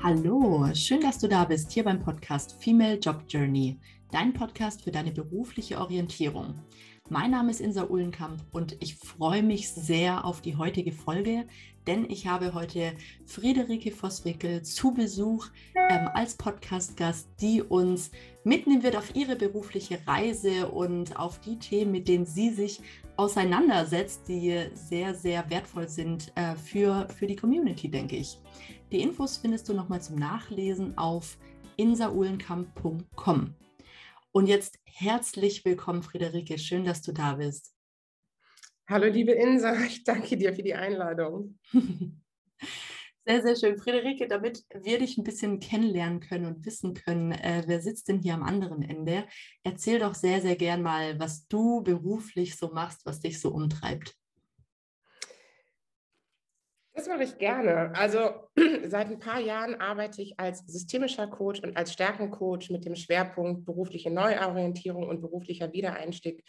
[0.00, 3.80] Hallo, schön, dass du da bist, hier beim Podcast Female Job Journey,
[4.12, 6.54] dein Podcast für deine berufliche Orientierung.
[7.10, 11.46] Mein Name ist Insa Uhlenkamp und ich freue mich sehr auf die heutige Folge,
[11.86, 12.92] denn ich habe heute
[13.24, 18.10] Friederike Vosswickel zu Besuch ähm, als Podcast-Gast, die uns
[18.44, 22.82] mitnehmen wird auf ihre berufliche Reise und auf die Themen, mit denen sie sich
[23.16, 28.38] auseinandersetzt, die sehr, sehr wertvoll sind äh, für, für die Community, denke ich.
[28.92, 31.38] Die Infos findest du nochmal zum Nachlesen auf
[31.78, 33.54] insaulenkamp.com.
[34.30, 36.58] Und jetzt herzlich willkommen, Friederike.
[36.58, 37.74] Schön, dass du da bist.
[38.86, 39.72] Hallo, liebe Insa.
[39.86, 41.58] Ich danke dir für die Einladung.
[43.24, 43.76] Sehr, sehr schön.
[43.76, 48.22] Friederike, damit wir dich ein bisschen kennenlernen können und wissen können, äh, wer sitzt denn
[48.22, 49.26] hier am anderen Ende,
[49.64, 54.16] erzähl doch sehr, sehr gern mal, was du beruflich so machst, was dich so umtreibt.
[56.98, 57.94] Das mache ich gerne.
[57.94, 58.48] Also
[58.86, 63.64] seit ein paar Jahren arbeite ich als systemischer Coach und als Stärkencoach mit dem Schwerpunkt
[63.64, 66.42] berufliche Neuorientierung und beruflicher Wiedereinstieg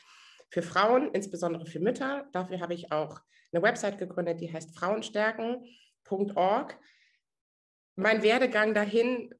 [0.49, 2.27] für Frauen, insbesondere für Mütter.
[2.33, 3.21] Dafür habe ich auch
[3.53, 5.63] eine Website gegründet, die heißt Frauenstärken
[6.09, 6.77] www.ecom.org.
[7.95, 9.33] Mein Werdegang dahin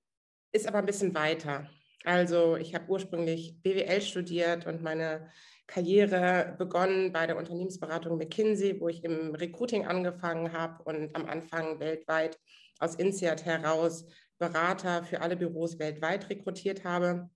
[0.52, 1.70] ist aber ein bisschen weiter.
[2.04, 5.32] Also ich habe ursprünglich BWL studiert und meine
[5.70, 11.80] Karriere begonnen bei der Unternehmensberatung McKinsey, wo ich im Recruiting angefangen habe und am Anfang
[11.80, 12.40] weltweit
[12.80, 14.06] aus INSEAD heraus
[14.40, 17.30] Berater für alle Büros weltweit rekrutiert habe.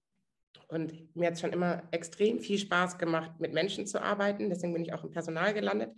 [0.67, 4.49] Und mir hat es schon immer extrem viel Spaß gemacht, mit Menschen zu arbeiten.
[4.49, 5.91] Deswegen bin ich auch im Personal gelandet.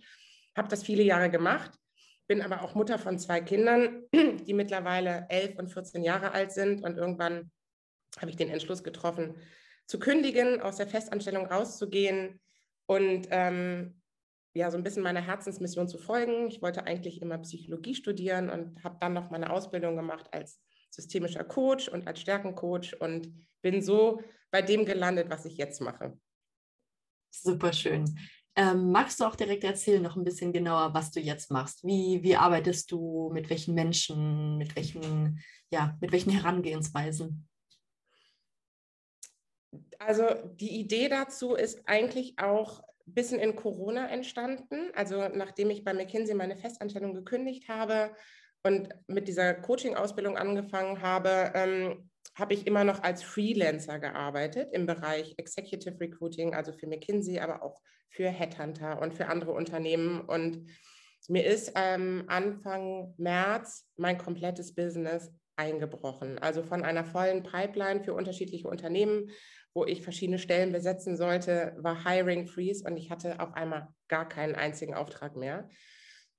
[0.56, 1.72] Habe das viele Jahre gemacht
[2.26, 6.82] bin aber auch Mutter von zwei Kindern, die mittlerweile elf und 14 Jahre alt sind.
[6.82, 7.50] Und irgendwann
[8.18, 9.36] habe ich den Entschluss getroffen,
[9.86, 12.40] zu kündigen, aus der Festanstellung rauszugehen
[12.86, 14.00] und ähm,
[14.54, 16.48] ja, so ein bisschen meiner Herzensmission zu folgen.
[16.48, 21.44] Ich wollte eigentlich immer Psychologie studieren und habe dann noch meine Ausbildung gemacht als systemischer
[21.44, 23.30] Coach und als Stärkencoach und
[23.60, 26.18] bin so bei dem gelandet, was ich jetzt mache.
[27.30, 28.18] Super schön.
[28.58, 31.84] Ähm, magst du auch direkt erzählen, noch ein bisschen genauer, was du jetzt machst?
[31.84, 37.46] Wie, wie arbeitest du, mit welchen Menschen, mit welchen, ja, mit welchen Herangehensweisen?
[39.98, 44.90] Also die Idee dazu ist eigentlich auch ein bisschen in Corona entstanden.
[44.94, 48.10] Also nachdem ich bei McKinsey meine Festanstellung gekündigt habe
[48.62, 54.86] und mit dieser Coaching-Ausbildung angefangen habe, ähm, habe ich immer noch als Freelancer gearbeitet im
[54.86, 60.20] Bereich Executive Recruiting, also für McKinsey, aber auch für Headhunter und für andere Unternehmen.
[60.20, 60.68] Und
[61.28, 66.38] mir ist ähm, Anfang März mein komplettes Business eingebrochen.
[66.38, 69.30] Also von einer vollen Pipeline für unterschiedliche Unternehmen,
[69.76, 74.26] wo ich verschiedene Stellen besetzen sollte, war Hiring Freeze und ich hatte auf einmal gar
[74.26, 75.68] keinen einzigen Auftrag mehr.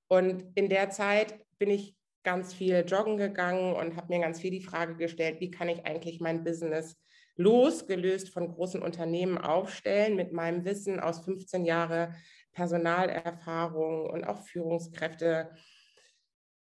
[0.08, 4.50] Und in der Zeit bin ich ganz viel joggen gegangen und habe mir ganz viel
[4.50, 7.00] die Frage gestellt, wie kann ich eigentlich mein Business
[7.36, 12.16] losgelöst von großen Unternehmen aufstellen mit meinem Wissen aus 15 Jahren
[12.54, 15.52] Personalerfahrung und auch Führungskräfte.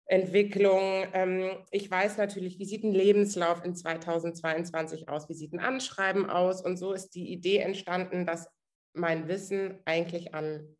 [0.07, 1.07] Entwicklung.
[1.13, 6.31] Ähm, ich weiß natürlich, wie sieht ein Lebenslauf in 2022 aus, wie sieht ein Anschreiben
[6.31, 6.65] aus.
[6.65, 8.49] Und so ist die Idee entstanden, dass
[8.93, 10.77] mein Wissen eigentlich an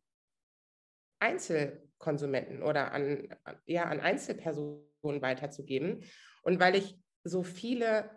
[1.19, 3.27] Einzelkonsumenten oder an,
[3.65, 6.03] ja, an Einzelpersonen weiterzugeben.
[6.43, 8.09] Und weil ich so viele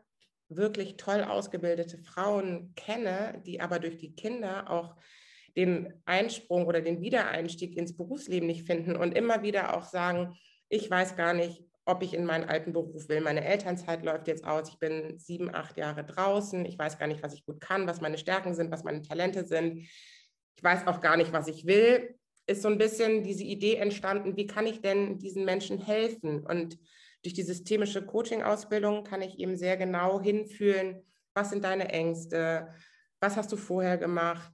[0.49, 4.97] wirklich toll ausgebildete Frauen kenne, die aber durch die Kinder auch
[5.57, 10.37] den Einsprung oder den Wiedereinstieg ins Berufsleben nicht finden und immer wieder auch sagen,
[10.71, 13.21] ich weiß gar nicht, ob ich in meinen alten Beruf will.
[13.21, 14.71] Meine Elternzeit läuft jetzt aus.
[14.71, 16.65] Ich bin sieben, acht Jahre draußen.
[16.65, 19.47] Ich weiß gar nicht, was ich gut kann, was meine Stärken sind, was meine Talente
[19.47, 19.81] sind.
[20.57, 22.15] Ich weiß auch gar nicht, was ich will
[22.51, 26.45] ist so ein bisschen diese Idee entstanden, wie kann ich denn diesen Menschen helfen?
[26.45, 26.79] Und
[27.23, 32.75] durch die systemische Coaching-Ausbildung kann ich eben sehr genau hinfühlen, was sind deine Ängste,
[33.21, 34.53] was hast du vorher gemacht,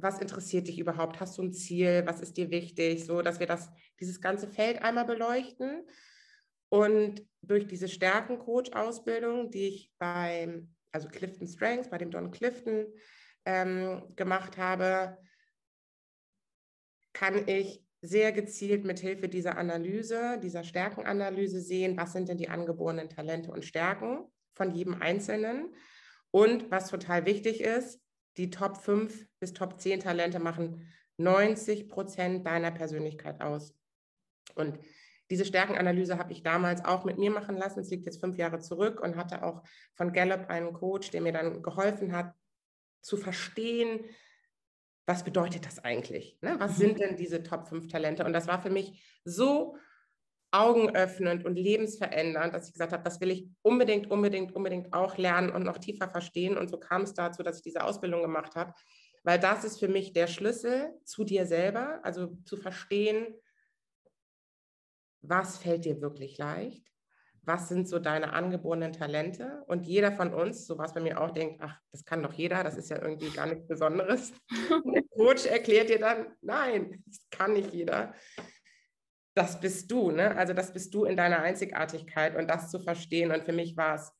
[0.00, 3.46] was interessiert dich überhaupt, hast du ein Ziel, was ist dir wichtig, so dass wir
[3.46, 3.70] das,
[4.00, 5.86] dieses ganze Feld einmal beleuchten.
[6.70, 12.86] Und durch diese Stärken-Coach-Ausbildung, die ich beim, also Clifton Strengths, bei dem Don Clifton
[13.44, 15.18] ähm, gemacht habe,
[17.12, 22.48] kann ich sehr gezielt mit Hilfe dieser Analyse, dieser Stärkenanalyse sehen, was sind denn die
[22.48, 25.74] angeborenen Talente und Stärken von jedem Einzelnen.
[26.30, 28.00] Und was total wichtig ist,
[28.38, 30.88] die Top 5 bis Top 10 Talente machen
[31.18, 33.76] 90 Prozent deiner Persönlichkeit aus.
[34.54, 34.78] Und
[35.30, 37.80] diese Stärkenanalyse habe ich damals auch mit mir machen lassen.
[37.80, 39.62] Es liegt jetzt fünf Jahre zurück und hatte auch
[39.94, 42.34] von Gallup einen Coach, der mir dann geholfen hat,
[43.02, 44.04] zu verstehen,
[45.06, 46.38] was bedeutet das eigentlich?
[46.40, 46.56] Ne?
[46.58, 46.76] Was mhm.
[46.76, 48.24] sind denn diese Top 5 Talente?
[48.24, 49.76] Und das war für mich so
[50.50, 55.50] augenöffnend und lebensverändernd, dass ich gesagt habe, das will ich unbedingt, unbedingt, unbedingt auch lernen
[55.50, 56.56] und noch tiefer verstehen.
[56.56, 58.72] Und so kam es dazu, dass ich diese Ausbildung gemacht habe,
[59.24, 63.34] weil das ist für mich der Schlüssel zu dir selber, also zu verstehen,
[65.20, 66.86] was fällt dir wirklich leicht,
[67.42, 71.30] was sind so deine angeborenen Talente und jeder von uns, so was bei mir auch
[71.30, 74.32] denkt, ach, das kann doch jeder, das ist ja irgendwie gar nichts Besonderes.
[74.94, 78.14] der Coach erklärt dir dann, nein, das kann nicht jeder
[79.38, 80.36] das bist du, ne?
[80.36, 83.30] Also das bist du in deiner Einzigartigkeit und das zu verstehen.
[83.30, 84.12] Und für mich war es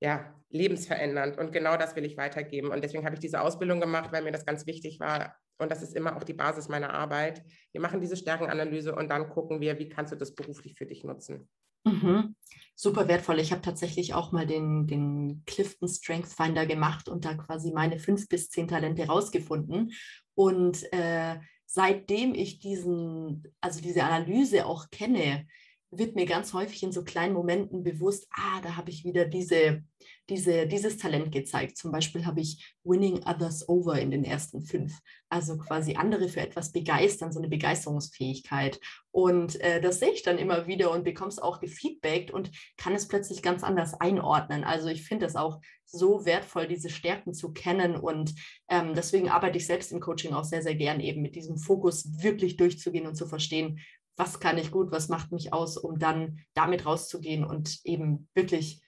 [0.00, 2.70] ja lebensverändernd und genau das will ich weitergeben.
[2.70, 5.36] Und deswegen habe ich diese Ausbildung gemacht, weil mir das ganz wichtig war.
[5.58, 7.42] Und das ist immer auch die Basis meiner Arbeit.
[7.72, 11.04] Wir machen diese Stärkenanalyse und dann gucken wir, wie kannst du das beruflich für dich
[11.04, 11.48] nutzen.
[11.84, 12.34] Mhm.
[12.74, 13.40] Super wertvoll.
[13.40, 17.98] Ich habe tatsächlich auch mal den, den Clifton Strength Finder gemacht und da quasi meine
[17.98, 19.92] fünf bis zehn Talente rausgefunden.
[20.34, 21.36] Und äh,
[21.70, 25.46] seitdem ich diesen, also diese Analyse auch kenne,
[25.90, 29.82] wird mir ganz häufig in so kleinen Momenten bewusst, ah, da habe ich wieder diese,
[30.28, 31.76] diese, dieses Talent gezeigt.
[31.76, 34.98] Zum Beispiel habe ich Winning Others Over in den ersten fünf.
[35.30, 38.80] Also quasi andere für etwas begeistern, so eine Begeisterungsfähigkeit.
[39.10, 42.94] Und äh, das sehe ich dann immer wieder und bekomme es auch gefeedbackt und kann
[42.94, 44.64] es plötzlich ganz anders einordnen.
[44.64, 47.96] Also ich finde es auch so wertvoll, diese Stärken zu kennen.
[47.96, 48.34] Und
[48.68, 52.22] ähm, deswegen arbeite ich selbst im Coaching auch sehr, sehr gern eben mit diesem Fokus
[52.22, 53.80] wirklich durchzugehen und zu verstehen,
[54.18, 58.82] was kann ich gut, was macht mich aus, um dann damit rauszugehen und eben wirklich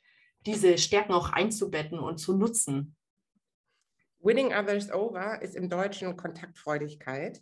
[0.44, 2.96] diese Stärken auch einzubetten und zu nutzen.
[4.18, 7.40] Winning Others Over ist im Deutschen Kontaktfreudigkeit.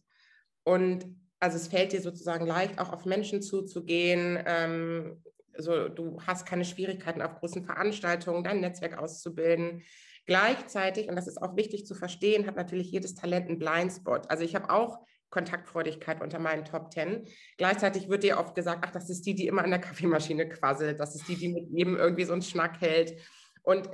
[0.64, 1.06] Und
[1.40, 4.38] also es fällt dir sozusagen leicht, auch auf Menschen zuzugehen.
[4.44, 5.22] Ähm,
[5.56, 9.82] so, du hast keine Schwierigkeiten auf großen Veranstaltungen, dein Netzwerk auszubilden.
[10.26, 14.30] Gleichzeitig, und das ist auch wichtig zu verstehen, hat natürlich jedes Talent einen Blindspot.
[14.30, 14.98] Also ich habe auch
[15.30, 17.26] Kontaktfreudigkeit unter meinen Top Ten.
[17.56, 20.98] Gleichzeitig wird dir oft gesagt, ach, das ist die, die immer an der Kaffeemaschine quasselt,
[21.00, 23.20] das ist die, die mit jedem irgendwie so einen Schnack hält.
[23.62, 23.88] Und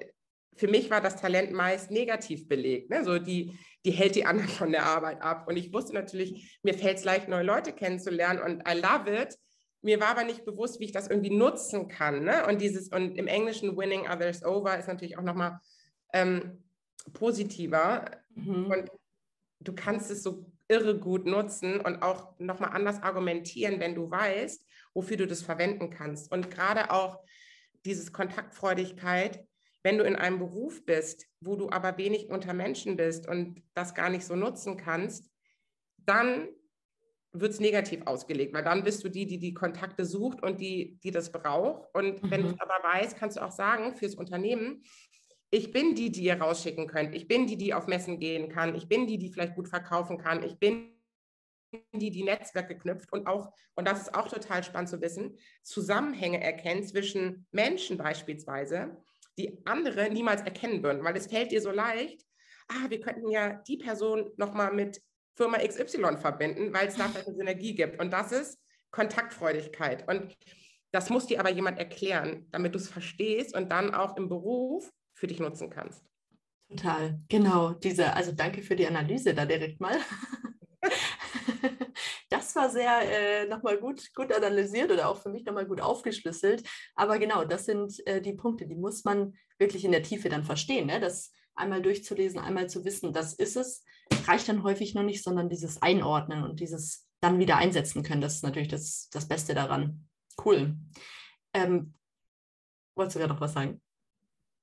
[0.57, 2.91] für mich war das Talent meist negativ belegt.
[2.91, 3.05] Ne?
[3.05, 5.49] So die, die hält die anderen von der Arbeit ab.
[5.49, 9.37] Und ich wusste natürlich, mir fällt es leicht, neue Leute kennenzulernen und I love it.
[9.83, 12.25] Mir war aber nicht bewusst, wie ich das irgendwie nutzen kann.
[12.25, 12.47] Ne?
[12.47, 15.59] Und dieses, und im Englischen winning others over ist natürlich auch nochmal
[16.13, 16.65] ähm,
[17.13, 18.11] positiver.
[18.35, 18.67] Mhm.
[18.67, 18.91] Und
[19.61, 24.67] du kannst es so irre gut nutzen und auch nochmal anders argumentieren, wenn du weißt,
[24.95, 26.33] wofür du das verwenden kannst.
[26.33, 27.23] Und gerade auch
[27.85, 29.45] dieses Kontaktfreudigkeit,
[29.83, 33.95] wenn du in einem Beruf bist, wo du aber wenig unter Menschen bist und das
[33.95, 35.31] gar nicht so nutzen kannst,
[35.99, 36.49] dann
[37.33, 40.99] wird es negativ ausgelegt, weil dann bist du die, die die Kontakte sucht und die,
[41.03, 41.93] die das braucht.
[41.93, 42.31] Und mhm.
[42.31, 44.85] wenn du es aber weißt, kannst du auch sagen fürs Unternehmen,
[45.55, 47.15] ich bin die, die ihr rausschicken könnt.
[47.15, 48.75] Ich bin die, die auf Messen gehen kann.
[48.75, 50.43] Ich bin die, die vielleicht gut verkaufen kann.
[50.43, 50.91] Ich bin
[51.93, 56.43] die, die Netzwerke knüpft und auch, und das ist auch total spannend zu wissen, Zusammenhänge
[56.43, 58.97] erkennt zwischen Menschen beispielsweise,
[59.39, 62.25] die andere niemals erkennen würden, weil es fällt dir so leicht,
[62.69, 65.01] ah, wir könnten ja die Person nochmal mit
[65.37, 68.01] Firma XY verbinden, weil es da eine Synergie gibt.
[68.01, 68.59] Und das ist
[68.91, 70.09] Kontaktfreudigkeit.
[70.09, 70.37] Und
[70.93, 74.91] das muss dir aber jemand erklären, damit du es verstehst und dann auch im Beruf
[75.15, 76.05] für dich nutzen kannst.
[76.69, 77.73] Total, genau.
[77.73, 79.97] Diese, also danke für die Analyse da direkt mal.
[82.31, 86.69] das war sehr äh, nochmal gut, gut analysiert oder auch für mich nochmal gut aufgeschlüsselt.
[86.95, 90.45] Aber genau, das sind äh, die Punkte, die muss man wirklich in der Tiefe dann
[90.45, 90.87] verstehen.
[90.87, 91.01] Ne?
[91.01, 93.85] Das einmal durchzulesen, einmal zu wissen, das ist es,
[94.27, 98.37] reicht dann häufig noch nicht, sondern dieses Einordnen und dieses dann wieder einsetzen können, das
[98.37, 100.09] ist natürlich das, das Beste daran.
[100.45, 100.77] Cool.
[101.55, 101.95] Ähm,
[102.97, 103.81] wolltest du ja noch was sagen?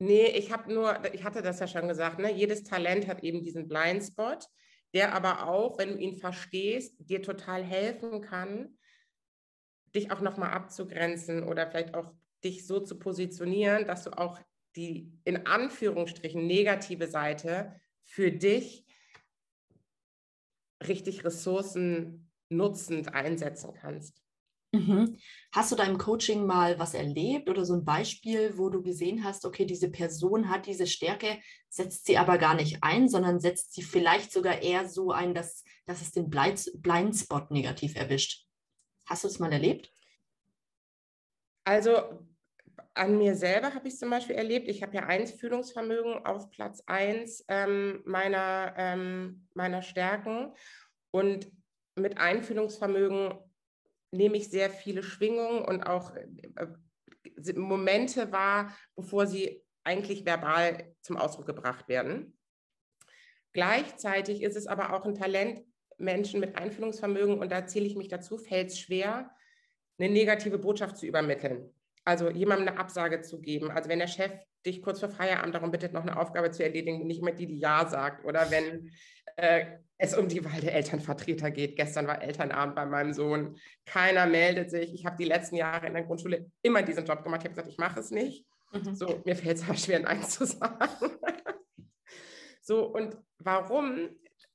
[0.01, 2.33] Nee, ich habe nur, ich hatte das ja schon gesagt, ne?
[2.33, 4.47] jedes Talent hat eben diesen Blindspot,
[4.95, 8.79] der aber auch, wenn du ihn verstehst, dir total helfen kann,
[9.93, 12.11] dich auch nochmal abzugrenzen oder vielleicht auch
[12.43, 14.39] dich so zu positionieren, dass du auch
[14.75, 18.83] die in Anführungsstrichen negative Seite für dich
[20.83, 24.20] richtig ressourcennutzend einsetzen kannst.
[24.73, 25.17] Mhm.
[25.51, 29.23] Hast du da im Coaching mal was erlebt oder so ein Beispiel, wo du gesehen
[29.23, 33.73] hast, okay, diese Person hat diese Stärke, setzt sie aber gar nicht ein, sondern setzt
[33.73, 38.45] sie vielleicht sogar eher so ein, dass, dass es den Blindspot negativ erwischt?
[39.05, 39.93] Hast du das mal erlebt?
[41.65, 42.25] Also
[42.93, 44.69] an mir selber habe ich es zum Beispiel erlebt.
[44.69, 50.53] Ich habe ja Einfühlungsvermögen auf Platz 1 ähm, meiner, ähm, meiner Stärken.
[51.11, 51.51] Und
[51.95, 53.33] mit Einfühlungsvermögen
[54.11, 61.17] nehme ich sehr viele Schwingungen und auch äh, Momente wahr, bevor sie eigentlich verbal zum
[61.17, 62.37] Ausdruck gebracht werden.
[63.53, 65.65] Gleichzeitig ist es aber auch ein Talent,
[65.97, 69.31] Menschen mit Einfühlungsvermögen, und da zähle ich mich dazu, fällt es schwer,
[69.99, 71.69] eine negative Botschaft zu übermitteln.
[72.03, 73.69] Also jemandem eine Absage zu geben.
[73.69, 74.31] Also wenn der Chef
[74.65, 77.59] dich kurz vor Feierabend darum bittet, noch eine Aufgabe zu erledigen, nicht mit die, die
[77.59, 78.25] Ja sagt.
[78.25, 78.91] Oder wenn
[79.41, 81.75] äh, es um die Wahl der Elternvertreter geht.
[81.75, 83.57] Gestern war Elternabend bei meinem Sohn.
[83.85, 84.93] Keiner meldet sich.
[84.93, 87.41] Ich habe die letzten Jahre in der Grundschule immer diesen Job gemacht.
[87.41, 88.45] Ich habe gesagt, ich mache es nicht.
[88.71, 88.95] Mhm.
[88.95, 90.89] So, mir fällt es aber schwer, Nein zu sagen.
[92.61, 94.09] so, und warum?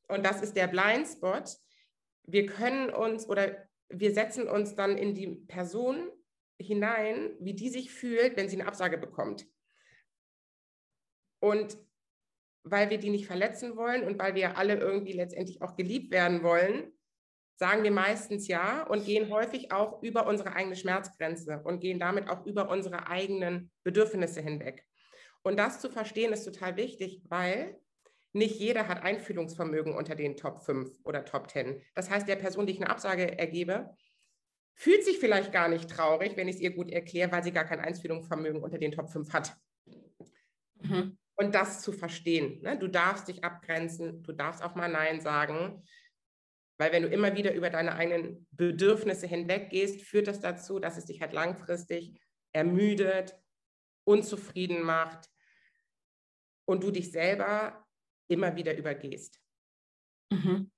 [0.08, 1.56] Und das ist der Blindspot.
[2.24, 6.10] Wir können uns oder wir setzen uns dann in die Person
[6.58, 9.46] hinein, wie die sich fühlt, wenn sie eine Absage bekommt.
[11.38, 11.78] Und
[12.68, 16.42] weil wir die nicht verletzen wollen und weil wir alle irgendwie letztendlich auch geliebt werden
[16.42, 16.92] wollen,
[17.54, 22.28] sagen wir meistens ja und gehen häufig auch über unsere eigene Schmerzgrenze und gehen damit
[22.28, 24.84] auch über unsere eigenen Bedürfnisse hinweg.
[25.42, 27.78] Und das zu verstehen ist total wichtig, weil
[28.32, 31.80] nicht jeder hat Einfühlungsvermögen unter den Top 5 oder Top 10.
[31.94, 33.94] Das heißt, der Person, die ich eine Absage ergebe,
[34.74, 37.64] fühlt sich vielleicht gar nicht traurig, wenn ich es ihr gut erkläre, weil sie gar
[37.64, 39.56] kein Einfühlungsvermögen unter den Top 5 hat.
[40.82, 41.16] Mhm.
[41.36, 42.62] Und das zu verstehen.
[42.62, 42.78] Ne?
[42.78, 45.84] Du darfst dich abgrenzen, du darfst auch mal Nein sagen.
[46.78, 51.06] Weil wenn du immer wieder über deine eigenen Bedürfnisse hinweggehst, führt das dazu, dass es
[51.06, 52.20] dich halt langfristig
[52.52, 53.34] ermüdet,
[54.04, 55.30] unzufrieden macht
[56.66, 57.86] und du dich selber
[58.28, 59.40] immer wieder übergehst.
[60.30, 60.70] Mhm.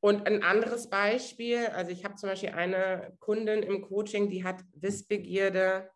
[0.00, 4.62] Und ein anderes Beispiel, also ich habe zum Beispiel eine Kundin im Coaching, die hat
[4.74, 5.90] Wissbegierde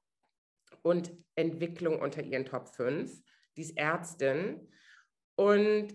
[0.82, 3.22] und Entwicklung unter ihren Top 5.
[3.56, 4.68] Die ist Ärztin.
[5.36, 5.94] Und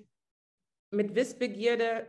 [0.91, 2.07] mit Wissbegierde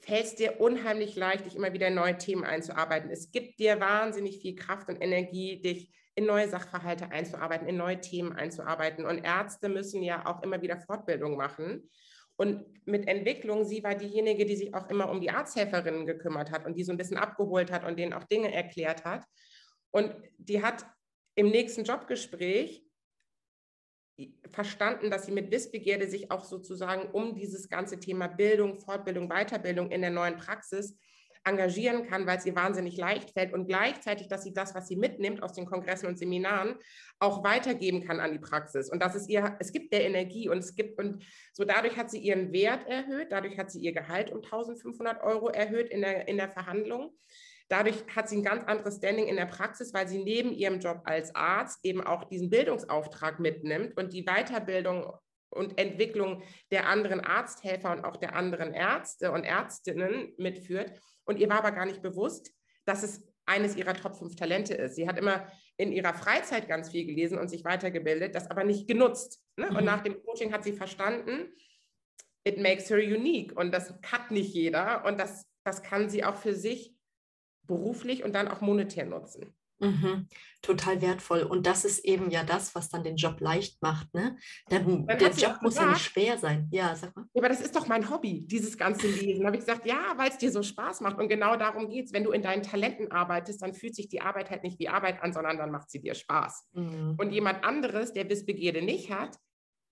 [0.00, 3.10] fällt es dir unheimlich leicht, dich immer wieder in neue Themen einzuarbeiten.
[3.10, 8.00] Es gibt dir wahnsinnig viel Kraft und Energie, dich in neue Sachverhalte einzuarbeiten, in neue
[8.00, 9.04] Themen einzuarbeiten.
[9.04, 11.90] Und Ärzte müssen ja auch immer wieder Fortbildung machen.
[12.36, 16.66] Und mit Entwicklung, sie war diejenige, die sich auch immer um die Arzthelferinnen gekümmert hat
[16.66, 19.24] und die so ein bisschen abgeholt hat und denen auch Dinge erklärt hat.
[19.90, 20.86] Und die hat
[21.34, 22.85] im nächsten Jobgespräch
[24.50, 29.90] verstanden, dass sie mit Wissbegierde sich auch sozusagen um dieses ganze Thema Bildung, Fortbildung, Weiterbildung
[29.90, 30.96] in der neuen Praxis
[31.46, 34.96] engagieren kann, weil es ihr wahnsinnig leicht fällt und gleichzeitig, dass sie das, was sie
[34.96, 36.74] mitnimmt aus den Kongressen und Seminaren,
[37.20, 38.90] auch weitergeben kann an die Praxis.
[38.90, 42.10] Und das ist ihr, es gibt der Energie und es gibt, und so dadurch hat
[42.10, 46.26] sie ihren Wert erhöht, dadurch hat sie ihr Gehalt um 1500 Euro erhöht in der,
[46.26, 47.16] in der Verhandlung.
[47.68, 51.00] Dadurch hat sie ein ganz anderes Standing in der Praxis, weil sie neben ihrem Job
[51.04, 55.12] als Arzt eben auch diesen Bildungsauftrag mitnimmt und die Weiterbildung
[55.50, 60.92] und Entwicklung der anderen Arzthelfer und auch der anderen Ärzte und Ärztinnen mitführt.
[61.24, 62.52] Und ihr war aber gar nicht bewusst,
[62.84, 64.96] dass es eines ihrer Top 5 Talente ist.
[64.96, 65.46] Sie hat immer
[65.76, 69.40] in ihrer Freizeit ganz viel gelesen und sich weitergebildet, das aber nicht genutzt.
[69.56, 69.70] Ne?
[69.70, 69.76] Mhm.
[69.76, 71.52] Und nach dem Coaching hat sie verstanden,
[72.44, 73.56] it makes her unique.
[73.56, 75.04] Und das hat nicht jeder.
[75.04, 76.95] Und das, das kann sie auch für sich
[77.66, 79.54] beruflich und dann auch monetär nutzen.
[79.78, 80.28] Mhm.
[80.62, 81.42] Total wertvoll.
[81.42, 84.12] Und das ist eben ja das, was dann den Job leicht macht.
[84.14, 84.36] Ne?
[84.70, 86.68] Der, der Job muss ja nicht schwer sein.
[86.72, 87.26] Ja, sag mal.
[87.34, 89.40] Ja, aber das ist doch mein Hobby, dieses ganze Lesen.
[89.40, 91.18] Da habe ich gesagt, ja, weil es dir so Spaß macht.
[91.18, 92.12] Und genau darum geht es.
[92.12, 95.22] Wenn du in deinen Talenten arbeitest, dann fühlt sich die Arbeit halt nicht wie Arbeit
[95.22, 96.68] an, sondern dann macht sie dir Spaß.
[96.72, 97.16] Mhm.
[97.18, 99.36] Und jemand anderes, der Wissbegierde nicht hat,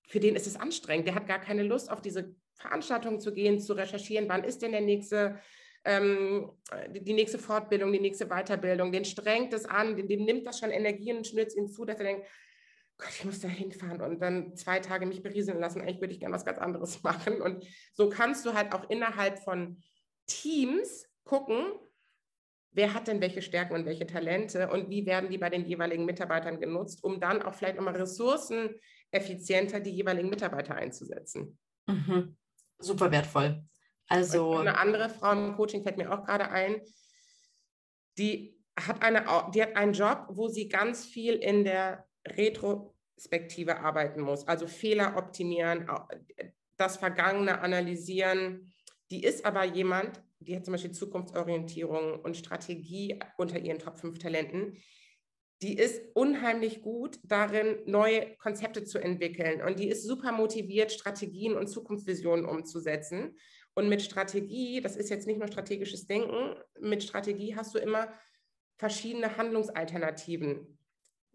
[0.09, 1.07] für den ist es anstrengend.
[1.07, 4.29] Der hat gar keine Lust, auf diese Veranstaltungen zu gehen, zu recherchieren.
[4.29, 5.39] Wann ist denn der nächste
[5.85, 6.51] ähm,
[6.89, 10.71] die nächste Fortbildung, die nächste Weiterbildung, den strengt es an, dem, dem nimmt das schon
[10.71, 12.27] Energie und schnürt ihn zu, dass er denkt,
[12.97, 15.81] Gott, ich muss da hinfahren und dann zwei Tage mich berieseln lassen.
[15.81, 17.43] Eigentlich würde ich gerne was ganz anderes machen.
[17.43, 19.83] Und so kannst du halt auch innerhalb von
[20.27, 21.73] Teams gucken,
[22.71, 26.05] wer hat denn welche Stärken und welche Talente und wie werden die bei den jeweiligen
[26.05, 31.59] Mitarbeitern genutzt, um dann auch vielleicht nochmal ressourceneffizienter die jeweiligen Mitarbeiter einzusetzen.
[31.87, 32.37] Mhm.
[32.79, 33.65] Super wertvoll.
[34.09, 36.81] Also eine andere Frau im Coaching fällt mir auch gerade ein,
[38.19, 44.21] die hat, eine, die hat einen Job, wo sie ganz viel in der Retrospektive arbeiten
[44.21, 45.89] muss, also Fehler optimieren,
[46.77, 48.73] das Vergangene analysieren.
[49.11, 54.19] Die ist aber jemand, die hat zum Beispiel Zukunftsorientierung und Strategie unter ihren Top 5
[54.19, 54.77] Talenten.
[55.63, 59.63] Die ist unheimlich gut darin, neue Konzepte zu entwickeln.
[59.63, 63.37] Und die ist super motiviert, Strategien und Zukunftsvisionen umzusetzen.
[63.75, 68.09] Und mit Strategie, das ist jetzt nicht nur strategisches Denken, mit Strategie hast du immer
[68.77, 70.79] verschiedene Handlungsalternativen.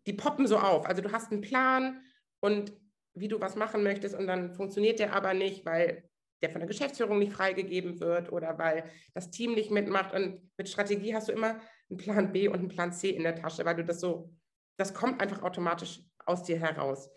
[0.05, 0.86] Die poppen so auf.
[0.86, 2.01] Also du hast einen Plan
[2.39, 2.74] und
[3.13, 6.10] wie du was machen möchtest und dann funktioniert der aber nicht, weil
[6.41, 10.13] der von der Geschäftsführung nicht freigegeben wird oder weil das Team nicht mitmacht.
[10.13, 13.36] Und mit Strategie hast du immer einen Plan B und einen Plan C in der
[13.36, 14.34] Tasche, weil du das so,
[14.77, 17.10] das kommt einfach automatisch aus dir heraus.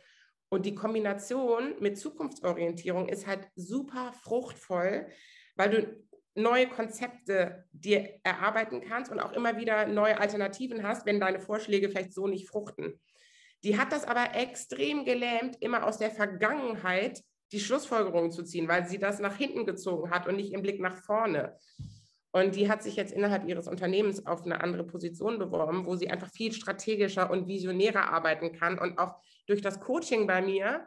[0.53, 5.07] Und die Kombination mit Zukunftsorientierung ist halt super fruchtvoll,
[5.57, 6.05] weil du
[6.35, 11.89] neue Konzepte dir erarbeiten kannst und auch immer wieder neue Alternativen hast, wenn deine Vorschläge
[11.89, 13.01] vielleicht so nicht fruchten.
[13.65, 18.87] Die hat das aber extrem gelähmt, immer aus der Vergangenheit die Schlussfolgerungen zu ziehen, weil
[18.87, 21.57] sie das nach hinten gezogen hat und nicht im Blick nach vorne.
[22.33, 26.09] Und die hat sich jetzt innerhalb ihres Unternehmens auf eine andere Position beworben, wo sie
[26.09, 30.87] einfach viel strategischer und visionärer arbeiten kann und auch durch das Coaching bei mir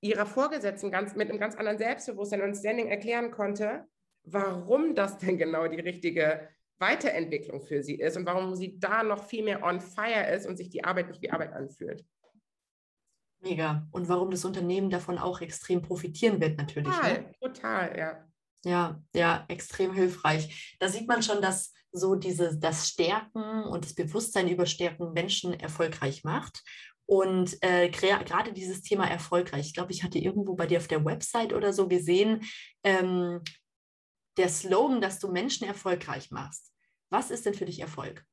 [0.00, 3.84] ihrer Vorgesetzten ganz, mit einem ganz anderen Selbstbewusstsein und Standing erklären konnte,
[4.24, 6.48] warum das denn genau die richtige
[6.78, 10.56] Weiterentwicklung für sie ist und warum sie da noch viel mehr on fire ist und
[10.56, 12.04] sich die Arbeit nicht wie Arbeit anfühlt.
[13.40, 13.86] Mega.
[13.92, 16.88] Und warum das Unternehmen davon auch extrem profitieren wird, natürlich.
[16.88, 17.32] Total, ne?
[17.40, 18.24] total, ja.
[18.66, 20.76] Ja, ja, extrem hilfreich.
[20.80, 25.54] Da sieht man schon, dass so diese, das Stärken und das Bewusstsein über Stärken Menschen
[25.54, 26.64] erfolgreich macht.
[27.06, 31.04] Und äh, gerade dieses Thema erfolgreich, ich glaube, ich hatte irgendwo bei dir auf der
[31.04, 32.44] Website oder so gesehen,
[32.82, 33.40] ähm,
[34.36, 36.72] der Slogan, dass du Menschen erfolgreich machst.
[37.08, 38.24] Was ist denn für dich Erfolg?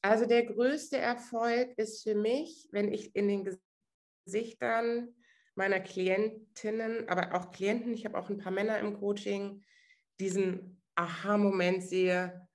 [0.00, 3.58] Also der größte Erfolg ist für mich, wenn ich in den
[4.24, 5.12] Gesichtern
[5.56, 9.64] meiner Klientinnen, aber auch Klienten, ich habe auch ein paar Männer im Coaching,
[10.20, 12.48] diesen Aha-Moment sehe,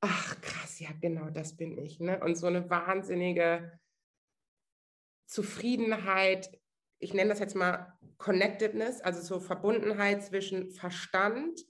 [0.00, 2.00] ach krass, ja genau, das bin ich.
[2.00, 2.20] Ne?
[2.20, 3.78] Und so eine wahnsinnige
[5.26, 6.50] Zufriedenheit,
[6.98, 11.60] ich nenne das jetzt mal Connectedness, also so Verbundenheit zwischen Verstand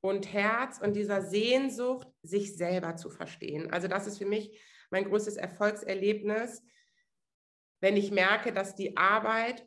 [0.00, 3.70] und Herz und dieser Sehnsucht, sich selber zu verstehen.
[3.70, 4.58] Also das ist für mich
[4.90, 6.62] mein größtes Erfolgserlebnis,
[7.80, 9.66] wenn ich merke, dass die Arbeit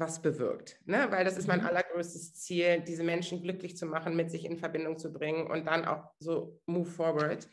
[0.00, 0.80] was bewirkt.
[0.86, 1.06] Ne?
[1.10, 1.66] Weil das ist mein mhm.
[1.66, 5.84] allergrößtes Ziel, diese Menschen glücklich zu machen, mit sich in Verbindung zu bringen und dann
[5.84, 7.48] auch so move forward.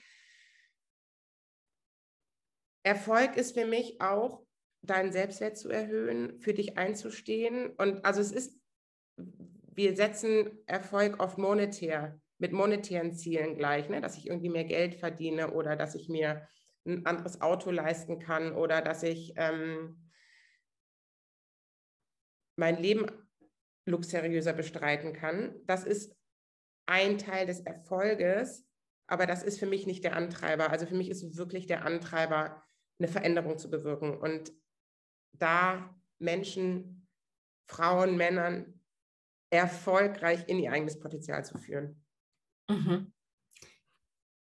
[2.84, 4.42] Erfolg ist für mich auch,
[4.82, 7.72] deinen Selbstwert zu erhöhen, für dich einzustehen.
[7.78, 8.58] Und also es ist,
[9.18, 14.00] wir setzen Erfolg oft monetär, mit monetären Zielen gleich, ne?
[14.00, 16.48] dass ich irgendwie mehr Geld verdiene oder dass ich mir
[16.86, 20.07] ein anderes Auto leisten kann oder dass ich ähm,
[22.58, 23.06] mein Leben
[23.86, 25.56] luxuriöser bestreiten kann.
[25.66, 26.14] Das ist
[26.88, 28.68] ein Teil des Erfolges,
[29.08, 30.70] aber das ist für mich nicht der Antreiber.
[30.70, 32.62] Also für mich ist wirklich der Antreiber,
[33.00, 34.52] eine Veränderung zu bewirken und
[35.34, 37.08] da Menschen,
[37.70, 38.82] Frauen, Männern
[39.50, 42.04] erfolgreich in ihr eigenes Potenzial zu führen.
[42.70, 43.14] Mhm.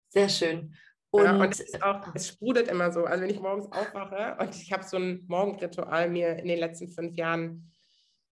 [0.08, 0.74] Sehr schön.
[1.10, 3.04] Und, ja, und es, auch, es, sprudelt immer so.
[3.04, 6.88] Also wenn ich morgens aufwache und ich habe so ein Morgenritual mir in den letzten
[6.88, 7.72] fünf Jahren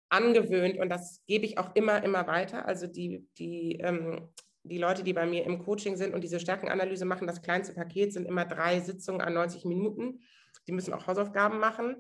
[0.10, 2.66] angewöhnt und das gebe ich auch immer, immer weiter.
[2.66, 4.30] Also die, die, ähm,
[4.64, 8.14] die Leute, die bei mir im Coaching sind und diese Stärkenanalyse machen, das kleinste Paket
[8.14, 10.22] sind immer drei Sitzungen an 90 Minuten.
[10.68, 11.98] Die müssen auch Hausaufgaben machen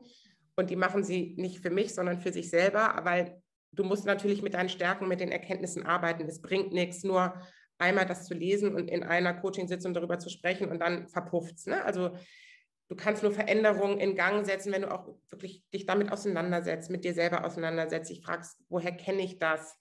[0.55, 3.41] und die machen sie nicht für mich, sondern für sich selber, weil
[3.71, 6.27] du musst natürlich mit deinen Stärken, mit den Erkenntnissen arbeiten.
[6.27, 7.35] Es bringt nichts, nur
[7.77, 11.65] einmal das zu lesen und in einer Coaching-Sitzung darüber zu sprechen und dann verpufft es.
[11.67, 11.83] Ne?
[11.83, 12.11] Also
[12.89, 17.03] du kannst nur Veränderungen in Gang setzen, wenn du auch wirklich dich damit auseinandersetzt, mit
[17.03, 19.77] dir selber auseinandersetzt, dich fragst, woher kenne ich das?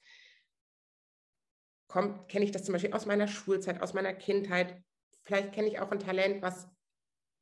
[1.88, 4.82] Kommt, kenne ich das zum Beispiel aus meiner Schulzeit, aus meiner Kindheit?
[5.22, 6.68] Vielleicht kenne ich auch ein Talent, was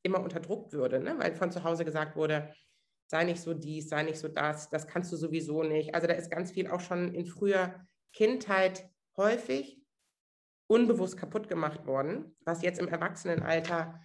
[0.02, 1.18] immer unterdrückt würde, ne?
[1.18, 2.54] weil von zu Hause gesagt wurde,
[3.06, 5.94] sei nicht so dies, sei nicht so das, das kannst du sowieso nicht.
[5.94, 9.80] Also da ist ganz viel auch schon in früher Kindheit häufig
[10.66, 14.00] unbewusst kaputt gemacht worden, was jetzt im Erwachsenenalter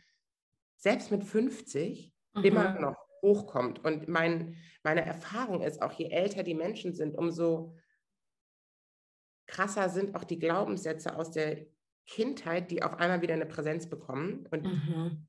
[0.79, 2.43] selbst mit 50 mhm.
[2.43, 3.83] immer noch hochkommt.
[3.83, 7.75] Und mein, meine Erfahrung ist auch, je älter die Menschen sind, umso
[9.45, 11.65] krasser sind auch die Glaubenssätze aus der
[12.07, 14.47] Kindheit, die auf einmal wieder eine Präsenz bekommen.
[14.51, 15.27] Und mhm.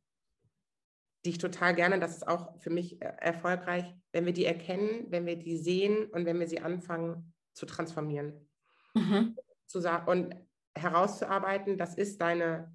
[1.25, 5.07] die ich total gerne, das ist auch für mich äh, erfolgreich, wenn wir die erkennen,
[5.11, 8.49] wenn wir die sehen und wenn wir sie anfangen zu transformieren.
[8.95, 9.37] Mhm.
[9.67, 10.35] Zu und
[10.75, 12.73] herauszuarbeiten, das ist deine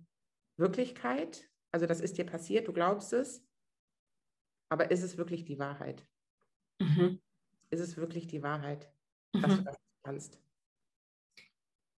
[0.58, 3.46] Wirklichkeit also das ist dir passiert, du glaubst es,
[4.70, 6.08] aber ist es wirklich die Wahrheit?
[6.80, 7.20] Mhm.
[7.70, 8.90] Ist es wirklich die Wahrheit,
[9.34, 9.58] dass mhm.
[9.58, 10.40] du das kannst?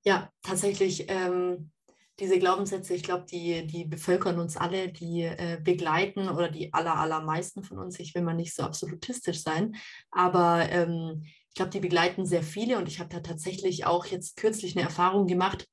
[0.06, 1.10] Ja, tatsächlich.
[1.10, 1.72] Ähm,
[2.20, 6.96] diese Glaubenssätze, ich glaube, die, die bevölkern uns alle, die äh, begleiten oder die aller,
[6.96, 8.00] allermeisten von uns.
[8.00, 9.76] Ich will mal nicht so absolutistisch sein,
[10.10, 14.38] aber ähm, ich glaube, die begleiten sehr viele und ich habe da tatsächlich auch jetzt
[14.38, 15.68] kürzlich eine Erfahrung gemacht,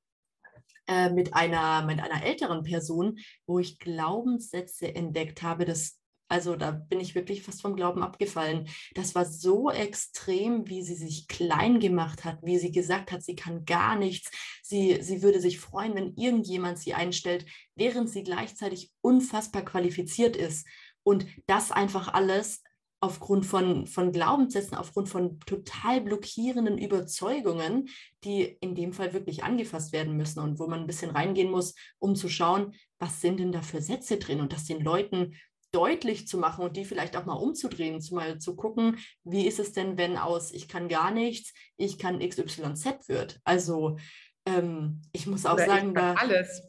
[0.87, 5.99] äh, mit, einer, mit einer älteren Person, wo ich Glaubenssätze entdeckt habe, das
[6.33, 8.67] also da bin ich wirklich fast vom Glauben abgefallen.
[8.95, 13.37] Das war so extrem, wie sie sich klein gemacht hat, wie sie gesagt hat, sie
[13.37, 14.31] kann gar nichts.
[14.63, 20.67] Sie, sie würde sich freuen, wenn irgendjemand sie einstellt, während sie gleichzeitig unfassbar qualifiziert ist.
[21.03, 22.63] Und das einfach alles
[23.03, 27.89] aufgrund von, von Glaubenssätzen, aufgrund von total blockierenden Überzeugungen,
[28.23, 31.75] die in dem Fall wirklich angefasst werden müssen und wo man ein bisschen reingehen muss,
[31.99, 35.35] um zu schauen, was sind denn da für Sätze drin und das den Leuten
[35.73, 39.59] deutlich zu machen und die vielleicht auch mal umzudrehen, zu mal zu gucken, wie ist
[39.59, 43.41] es denn, wenn aus ich kann gar nichts, ich kann XYZ wird.
[43.43, 43.99] Also
[44.47, 46.63] ähm, ich muss auch Oder sagen, ich kann da, alles.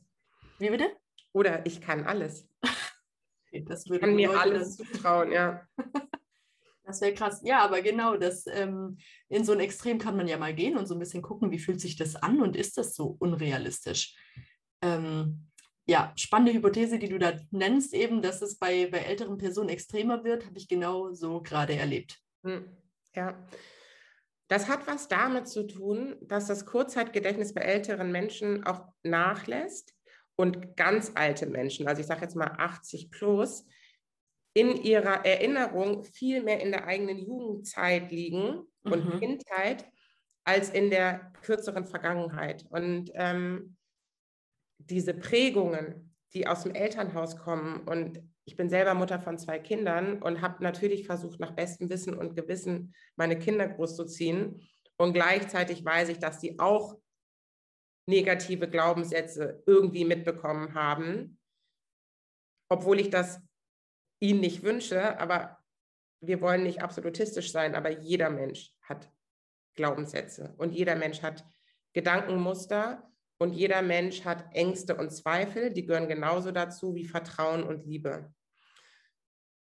[0.58, 0.88] wie bitte?
[1.32, 2.50] Oder ich kann alles.
[3.68, 5.62] Das Ich würde kann mir alles zutrauen, ja.
[6.86, 7.42] Das wäre krass.
[7.44, 8.98] Ja, aber genau, das ähm,
[9.30, 11.60] in so ein Extrem kann man ja mal gehen und so ein bisschen gucken, wie
[11.60, 14.16] fühlt sich das an und ist das so unrealistisch?
[14.82, 15.48] Ähm,
[15.86, 20.24] ja, spannende Hypothese, die du da nennst, eben, dass es bei, bei älteren Personen extremer
[20.24, 22.20] wird, habe ich genau so gerade erlebt.
[22.44, 22.66] Hm,
[23.16, 23.38] Ja.
[24.50, 29.96] Das hat was damit zu tun, dass das Kurzzeitgedächtnis bei älteren Menschen auch nachlässt
[30.36, 33.66] und ganz alte Menschen, also ich sage jetzt mal 80 plus,
[34.54, 39.20] in ihrer Erinnerung viel mehr in der eigenen Jugendzeit liegen und Mhm.
[39.20, 39.86] Kindheit
[40.44, 42.66] als in der kürzeren Vergangenheit.
[42.70, 43.78] Und ähm,
[44.78, 50.22] diese Prägungen, die aus dem Elternhaus kommen, und ich bin selber Mutter von zwei Kindern
[50.22, 54.68] und habe natürlich versucht, nach bestem Wissen und Gewissen meine Kinder großzuziehen.
[54.98, 57.00] Und gleichzeitig weiß ich, dass die auch
[58.06, 61.40] negative Glaubenssätze irgendwie mitbekommen haben,
[62.70, 63.42] obwohl ich das
[64.24, 65.60] ihnen nicht wünsche, aber
[66.22, 69.12] wir wollen nicht absolutistisch sein, aber jeder Mensch hat
[69.76, 71.46] Glaubenssätze und jeder Mensch hat
[71.92, 77.86] Gedankenmuster und jeder Mensch hat Ängste und Zweifel, die gehören genauso dazu wie Vertrauen und
[77.86, 78.34] Liebe.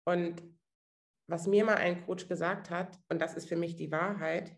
[0.06, 0.43] Und
[1.28, 4.56] was mir mal ein Coach gesagt hat, und das ist für mich die Wahrheit,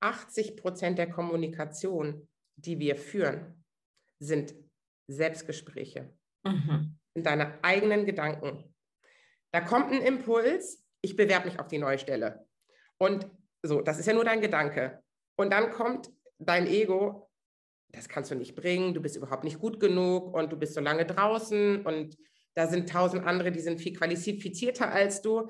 [0.00, 3.64] 80 Prozent der Kommunikation, die wir führen,
[4.18, 4.54] sind
[5.08, 6.12] Selbstgespräche
[6.46, 6.98] Mhm.
[7.16, 8.74] In deine eigenen Gedanken.
[9.52, 12.46] Da kommt ein Impuls, ich bewerbe mich auf die neue Stelle.
[12.98, 13.28] Und
[13.62, 15.02] so, das ist ja nur dein Gedanke.
[15.36, 17.30] Und dann kommt dein Ego,
[17.88, 20.80] das kannst du nicht bringen, du bist überhaupt nicht gut genug und du bist so
[20.80, 22.16] lange draußen und
[22.54, 25.48] da sind tausend andere, die sind viel qualifizierter als du.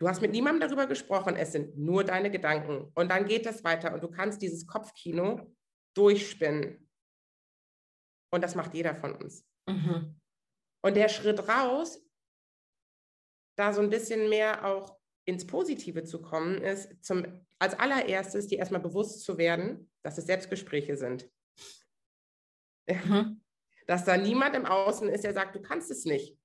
[0.00, 2.90] Du hast mit niemandem darüber gesprochen, es sind nur deine Gedanken.
[2.94, 5.54] Und dann geht das weiter und du kannst dieses Kopfkino
[5.94, 6.88] durchspinnen.
[8.30, 9.44] Und das macht jeder von uns.
[9.66, 10.18] Mhm.
[10.80, 12.00] Und der Schritt raus,
[13.56, 18.58] da so ein bisschen mehr auch ins Positive zu kommen, ist zum, als allererstes dir
[18.58, 21.28] erstmal bewusst zu werden, dass es Selbstgespräche sind.
[22.88, 23.42] Mhm.
[23.86, 26.38] Dass da niemand im Außen ist, der sagt, du kannst es nicht.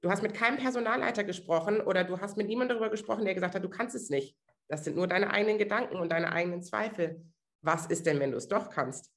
[0.00, 3.54] Du hast mit keinem Personalleiter gesprochen oder du hast mit niemandem darüber gesprochen, der gesagt
[3.54, 4.36] hat, du kannst es nicht.
[4.68, 7.22] Das sind nur deine eigenen Gedanken und deine eigenen Zweifel.
[7.60, 9.12] Was ist denn, wenn du es doch kannst?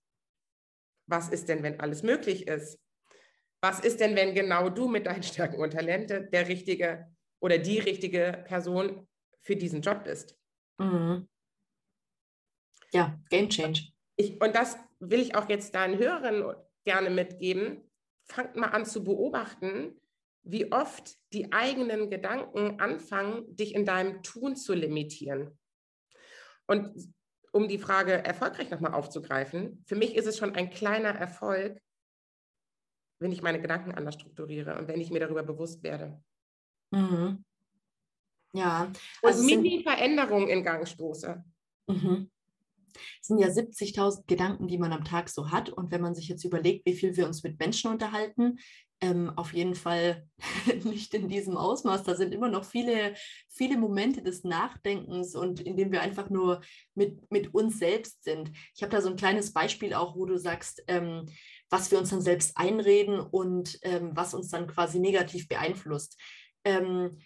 [1.08, 2.80] Was ist denn, wenn alles möglich ist?
[3.64, 7.08] Was ist denn, wenn genau du mit deinen Stärken und Talente der richtige
[7.40, 9.08] oder die richtige Person
[9.40, 10.38] für diesen Job bist?
[10.80, 11.30] Mhm.
[12.92, 13.84] Ja, Game Change.
[14.18, 17.90] Ich, und das will ich auch jetzt deinen Hörern gerne mitgeben.
[18.26, 19.98] Fangt mal an zu beobachten,
[20.44, 25.58] wie oft die eigenen Gedanken anfangen, dich in deinem Tun zu limitieren.
[26.68, 27.14] Und
[27.54, 31.82] um die Frage erfolgreich nochmal aufzugreifen, für mich ist es schon ein kleiner Erfolg,
[33.24, 36.22] wenn ich meine Gedanken anders strukturiere und wenn ich mir darüber bewusst werde.
[36.92, 37.44] Mhm.
[38.54, 41.44] Ja, Und also sind, Mini-Veränderungen in Gang stoße.
[41.88, 42.30] mhm.
[43.20, 45.70] es sind ja 70.000 Gedanken, die man am Tag so hat.
[45.70, 48.60] Und wenn man sich jetzt überlegt, wie viel wir uns mit Menschen unterhalten,
[49.04, 50.26] ähm, auf jeden Fall
[50.86, 52.04] nicht in diesem Ausmaß.
[52.04, 53.16] Da sind immer noch viele,
[53.50, 56.62] viele Momente des Nachdenkens und in denen wir einfach nur
[56.96, 58.52] mit, mit uns selbst sind.
[58.76, 61.26] Ich habe da so ein kleines Beispiel auch, wo du sagst, ähm,
[61.74, 66.20] was wir uns dann selbst einreden und ähm, was uns dann quasi negativ beeinflusst.
[66.64, 67.18] Ähm,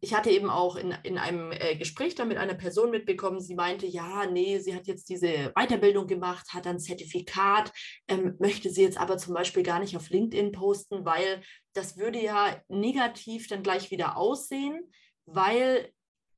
[0.00, 3.54] ich hatte eben auch in, in einem äh, Gespräch da mit einer Person mitbekommen, sie
[3.54, 7.72] meinte, ja, nee, sie hat jetzt diese Weiterbildung gemacht, hat ein Zertifikat,
[8.08, 11.40] ähm, möchte sie jetzt aber zum Beispiel gar nicht auf LinkedIn posten, weil
[11.72, 14.92] das würde ja negativ dann gleich wieder aussehen,
[15.24, 15.90] weil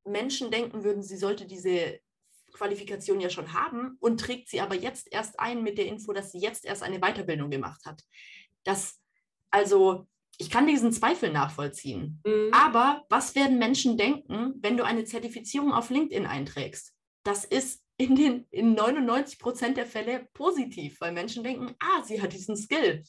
[0.05, 1.99] Menschen denken würden, sie sollte diese
[2.61, 6.31] Qualifikation ja schon haben und trägt sie aber jetzt erst ein mit der Info, dass
[6.31, 8.03] sie jetzt erst eine Weiterbildung gemacht hat.
[8.63, 8.99] Das,
[9.49, 12.21] also ich kann diesen Zweifel nachvollziehen.
[12.23, 12.51] Mhm.
[12.53, 16.93] Aber was werden Menschen denken, wenn du eine Zertifizierung auf LinkedIn einträgst?
[17.23, 22.21] Das ist in, den, in 99 Prozent der Fälle positiv, weil Menschen denken, ah, sie
[22.21, 23.03] hat diesen Skill.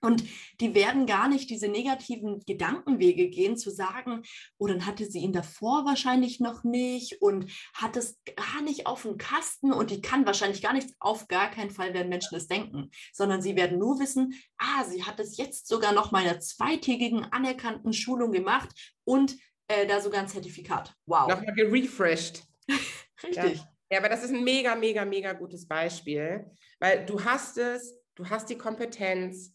[0.00, 0.22] Und
[0.60, 4.22] die werden gar nicht diese negativen Gedankenwege gehen, zu sagen,
[4.56, 9.02] oh, dann hatte sie ihn davor wahrscheinlich noch nicht und hat es gar nicht auf
[9.02, 12.46] dem Kasten und die kann wahrscheinlich gar nichts, auf gar keinen Fall werden Menschen es
[12.46, 17.24] denken, sondern sie werden nur wissen, ah, sie hat es jetzt sogar noch meiner zweitägigen
[17.24, 18.68] anerkannten Schulung gemacht
[19.04, 20.94] und äh, da sogar ein Zertifikat.
[21.06, 21.28] Wow.
[21.28, 22.44] Nochmal gerefreshed.
[23.22, 23.56] Richtig.
[23.58, 23.72] Ja.
[23.90, 26.46] ja, aber das ist ein mega, mega, mega gutes Beispiel,
[26.78, 29.54] weil du hast es, du hast die Kompetenz,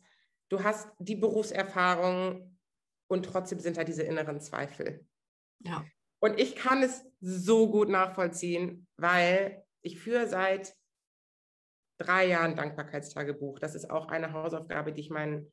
[0.54, 2.56] du hast die Berufserfahrung
[3.10, 5.06] und trotzdem sind da diese inneren Zweifel.
[5.60, 5.84] Ja.
[6.22, 10.76] Und ich kann es so gut nachvollziehen, weil ich führe seit
[12.00, 13.58] drei Jahren Dankbarkeitstagebuch.
[13.60, 15.52] Das ist auch eine Hausaufgabe, die ich meinen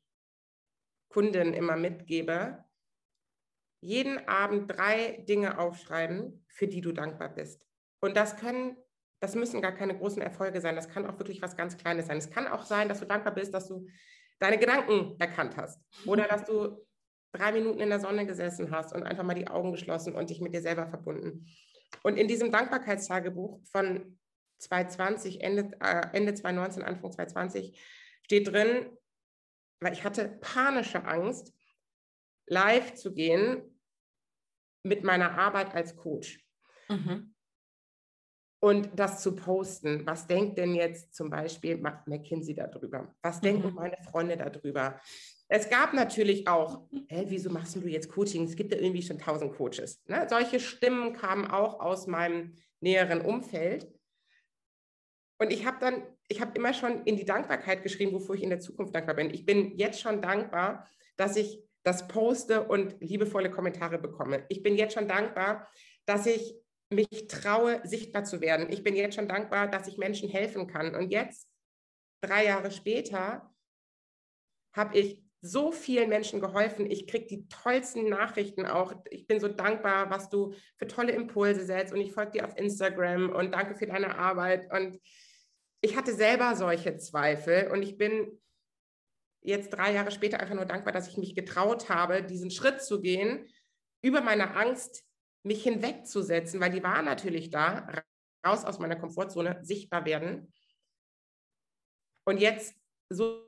[1.09, 2.63] Kunden immer mitgebe.
[3.83, 7.67] Jeden Abend drei Dinge aufschreiben, für die du dankbar bist.
[8.01, 8.77] Und das können,
[9.19, 10.75] das müssen gar keine großen Erfolge sein.
[10.75, 12.17] Das kann auch wirklich was ganz Kleines sein.
[12.17, 13.87] Es kann auch sein, dass du dankbar bist, dass du
[14.41, 16.85] deine Gedanken erkannt hast oder dass du
[17.31, 20.41] drei Minuten in der Sonne gesessen hast und einfach mal die Augen geschlossen und dich
[20.41, 21.47] mit dir selber verbunden.
[22.03, 24.19] Und in diesem Dankbarkeitstagebuch von
[24.57, 27.79] 2020, Ende, äh, Ende 2019, Anfang 2020
[28.23, 28.89] steht drin,
[29.79, 31.53] weil ich hatte panische Angst,
[32.47, 33.79] live zu gehen
[34.83, 36.43] mit meiner Arbeit als Coach.
[36.89, 37.30] Mhm
[38.61, 40.05] und das zu posten.
[40.05, 43.13] Was denkt denn jetzt zum Beispiel McKinsey darüber?
[43.21, 43.75] Was denken mhm.
[43.75, 45.01] meine Freunde darüber?
[45.47, 48.43] Es gab natürlich auch, hä, wieso machst du jetzt Coaching?
[48.43, 50.01] Es gibt ja irgendwie schon tausend Coaches.
[50.07, 50.27] Ne?
[50.29, 53.91] Solche Stimmen kamen auch aus meinem näheren Umfeld.
[55.39, 58.51] Und ich habe dann, ich habe immer schon in die Dankbarkeit geschrieben, wofür ich in
[58.51, 59.33] der Zukunft dankbar bin.
[59.33, 64.45] Ich bin jetzt schon dankbar, dass ich das poste und liebevolle Kommentare bekomme.
[64.49, 65.67] Ich bin jetzt schon dankbar,
[66.05, 66.55] dass ich
[66.91, 68.69] mich traue, sichtbar zu werden.
[68.69, 70.93] Ich bin jetzt schon dankbar, dass ich Menschen helfen kann.
[70.95, 71.47] Und jetzt,
[72.21, 73.53] drei Jahre später,
[74.75, 76.89] habe ich so vielen Menschen geholfen.
[76.89, 78.93] Ich kriege die tollsten Nachrichten auch.
[79.09, 81.93] Ich bin so dankbar, was du für tolle Impulse setzt.
[81.93, 84.71] Und ich folge dir auf Instagram und danke für deine Arbeit.
[84.71, 84.99] Und
[85.81, 87.71] ich hatte selber solche Zweifel.
[87.71, 88.39] Und ich bin
[89.41, 93.01] jetzt drei Jahre später einfach nur dankbar, dass ich mich getraut habe, diesen Schritt zu
[93.01, 93.49] gehen,
[94.03, 95.03] über meine Angst
[95.43, 98.03] mich hinwegzusetzen, weil die war natürlich da,
[98.45, 100.51] raus aus meiner Komfortzone, sichtbar werden.
[102.25, 102.75] Und jetzt
[103.09, 103.47] so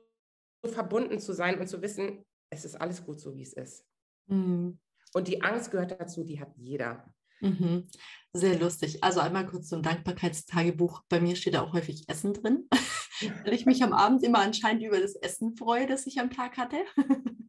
[0.64, 3.86] verbunden zu sein und zu wissen, es ist alles gut so, wie es ist.
[4.26, 4.78] Mhm.
[5.12, 7.12] Und die Angst gehört dazu, die hat jeder.
[7.40, 7.88] Mhm.
[8.32, 9.02] Sehr lustig.
[9.04, 11.02] Also einmal kurz zum Dankbarkeitstagebuch.
[11.08, 12.68] Bei mir steht da auch häufig Essen drin,
[13.44, 16.56] weil ich mich am Abend immer anscheinend über das Essen freue, das ich am Tag
[16.56, 16.78] hatte.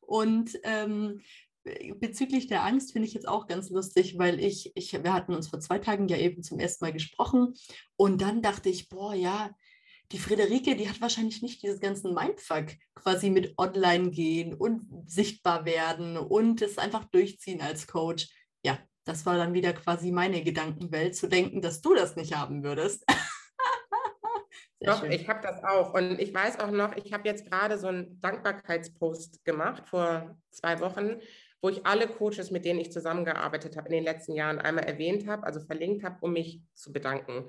[0.00, 1.22] Und ähm,
[1.64, 5.48] bezüglich der Angst finde ich jetzt auch ganz lustig, weil ich, ich, wir hatten uns
[5.48, 7.54] vor zwei Tagen ja eben zum ersten Mal gesprochen
[7.96, 9.50] und dann dachte ich, boah, ja,
[10.12, 15.64] die Friederike, die hat wahrscheinlich nicht dieses ganzen Mindfuck quasi mit online gehen und sichtbar
[15.64, 18.28] werden und es einfach durchziehen als Coach.
[18.62, 22.62] Ja, das war dann wieder quasi meine Gedankenwelt, zu denken, dass du das nicht haben
[22.62, 23.04] würdest.
[24.80, 25.12] Doch, schön.
[25.12, 25.94] ich habe das auch.
[25.94, 30.80] Und ich weiß auch noch, ich habe jetzt gerade so einen Dankbarkeitspost gemacht vor zwei
[30.80, 31.20] Wochen
[31.62, 35.28] wo ich alle Coaches, mit denen ich zusammengearbeitet habe in den letzten Jahren, einmal erwähnt
[35.28, 37.48] habe, also verlinkt habe, um mich zu bedanken.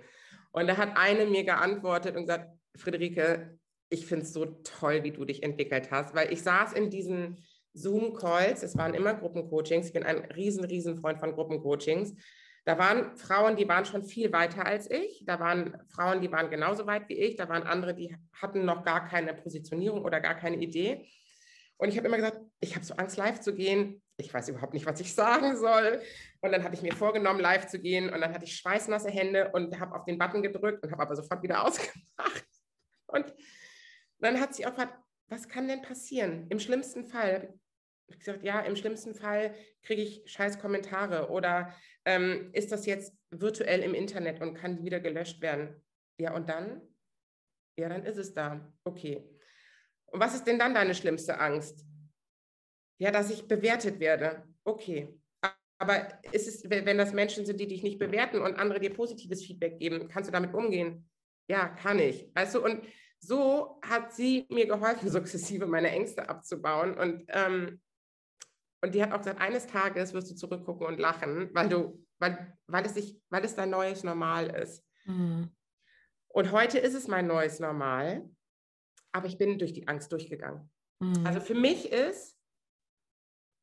[0.52, 3.58] Und da hat eine mir geantwortet und gesagt, Friederike,
[3.89, 7.43] ich finde es so toll, wie du dich entwickelt hast, weil ich saß in diesen
[7.73, 12.13] Zoom-Calls, es waren immer Gruppencoachings, ich bin ein riesen, riesen Freund von Gruppencoachings.
[12.65, 15.23] Da waren Frauen, die waren schon viel weiter als ich.
[15.26, 17.36] Da waren Frauen, die waren genauso weit wie ich.
[17.36, 21.06] Da waren andere, die hatten noch gar keine Positionierung oder gar keine Idee.
[21.78, 24.02] Und ich habe immer gesagt, ich habe so Angst, live zu gehen.
[24.17, 26.02] Ich weiß überhaupt nicht, was ich sagen soll.
[26.41, 28.10] Und dann habe ich mir vorgenommen, live zu gehen.
[28.10, 31.15] Und dann hatte ich schweißnasse Hände und habe auf den Button gedrückt und habe aber
[31.15, 32.45] sofort wieder ausgemacht.
[33.08, 33.34] Und
[34.19, 34.97] dann hat sie auch gefragt,
[35.28, 36.47] was kann denn passieren?
[36.49, 37.54] Im schlimmsten Fall.
[38.08, 41.73] Ich gesagt, ja, im schlimmsten Fall kriege ich scheiß Kommentare oder
[42.06, 45.82] ähm, ist das jetzt virtuell im Internet und kann wieder gelöscht werden?
[46.19, 46.82] Ja, und dann?
[47.78, 48.71] Ja, dann ist es da.
[48.84, 49.28] Okay.
[50.08, 51.86] Und was ist denn dann deine schlimmste Angst?
[52.97, 54.43] Ja, dass ich bewertet werde.
[54.63, 55.10] Okay.
[55.79, 59.43] Aber ist es, wenn das Menschen sind, die dich nicht bewerten und andere dir positives
[59.43, 61.10] Feedback geben, kannst du damit umgehen?
[61.49, 62.29] Ja, kann ich.
[62.36, 62.86] Also, und
[63.19, 66.97] so hat sie mir geholfen, sukzessive meine Ängste abzubauen.
[66.97, 67.82] Und, ähm,
[68.82, 72.58] und die hat auch gesagt, eines Tages wirst du zurückgucken und lachen, weil du, weil,
[72.67, 74.86] weil es sich, weil es dein neues Normal ist.
[75.06, 75.49] Mhm.
[76.29, 78.29] Und heute ist es mein neues Normal
[79.13, 80.69] aber ich bin durch die Angst durchgegangen.
[80.99, 81.25] Mhm.
[81.25, 82.32] Also für mich ist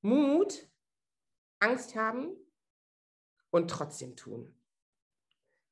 [0.03, 0.69] Mut,
[1.61, 2.37] Angst haben
[3.51, 4.55] und trotzdem tun.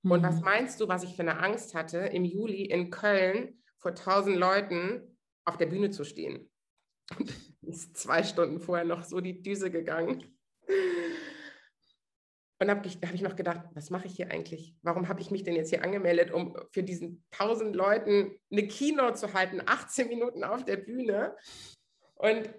[0.03, 0.11] Mhm.
[0.11, 0.45] Und was mhm.
[0.45, 5.19] meinst du, was ich für eine Angst hatte im Juli in Köln vor tausend Leuten
[5.45, 6.51] auf der Bühne zu stehen.
[7.19, 10.38] Und ist zwei Stunden vorher noch so die Düse gegangen.
[12.61, 14.75] Und habe hab ich noch gedacht, was mache ich hier eigentlich?
[14.83, 19.14] Warum habe ich mich denn jetzt hier angemeldet, um für diesen tausend Leuten eine Keynote
[19.14, 21.37] zu halten, 18 Minuten auf der Bühne?
[22.17, 22.53] Und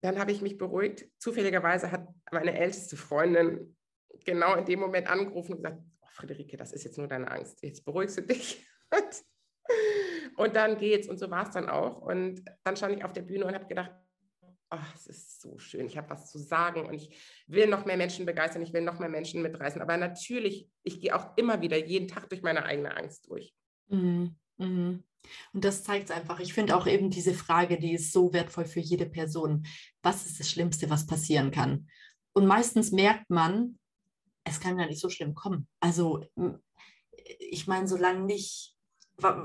[0.00, 1.06] dann habe ich mich beruhigt.
[1.18, 3.76] Zufälligerweise hat meine älteste Freundin
[4.24, 7.62] genau in dem Moment angerufen und gesagt, oh, Friederike, das ist jetzt nur deine Angst.
[7.62, 8.66] Jetzt beruhigst du dich.
[10.36, 11.08] und dann geht's.
[11.08, 12.00] Und so war es dann auch.
[12.02, 13.92] Und dann stand ich auf der Bühne und habe gedacht,
[14.70, 17.96] oh, es ist so schön, ich habe was zu sagen und ich will noch mehr
[17.96, 19.80] Menschen begeistern, ich will noch mehr Menschen mitreißen.
[19.80, 23.54] Aber natürlich, ich gehe auch immer wieder jeden Tag durch meine eigene Angst durch.
[23.88, 24.36] Mhm.
[24.56, 25.04] Mhm.
[25.52, 26.40] Und das zeigt es einfach.
[26.40, 29.66] Ich finde auch eben diese Frage, die ist so wertvoll für jede Person.
[30.02, 31.88] Was ist das Schlimmste, was passieren kann?
[32.32, 33.78] Und meistens merkt man,
[34.44, 35.66] es kann gar nicht so schlimm kommen.
[35.80, 36.24] Also,
[37.38, 38.76] ich meine, solange nicht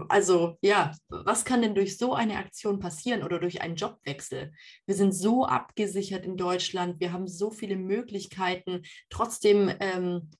[0.10, 4.52] also ja, was kann denn durch so eine Aktion passieren oder durch einen Jobwechsel?
[4.86, 10.32] Wir sind so abgesichert in Deutschland, wir haben so viele Möglichkeiten, trotzdem ähm,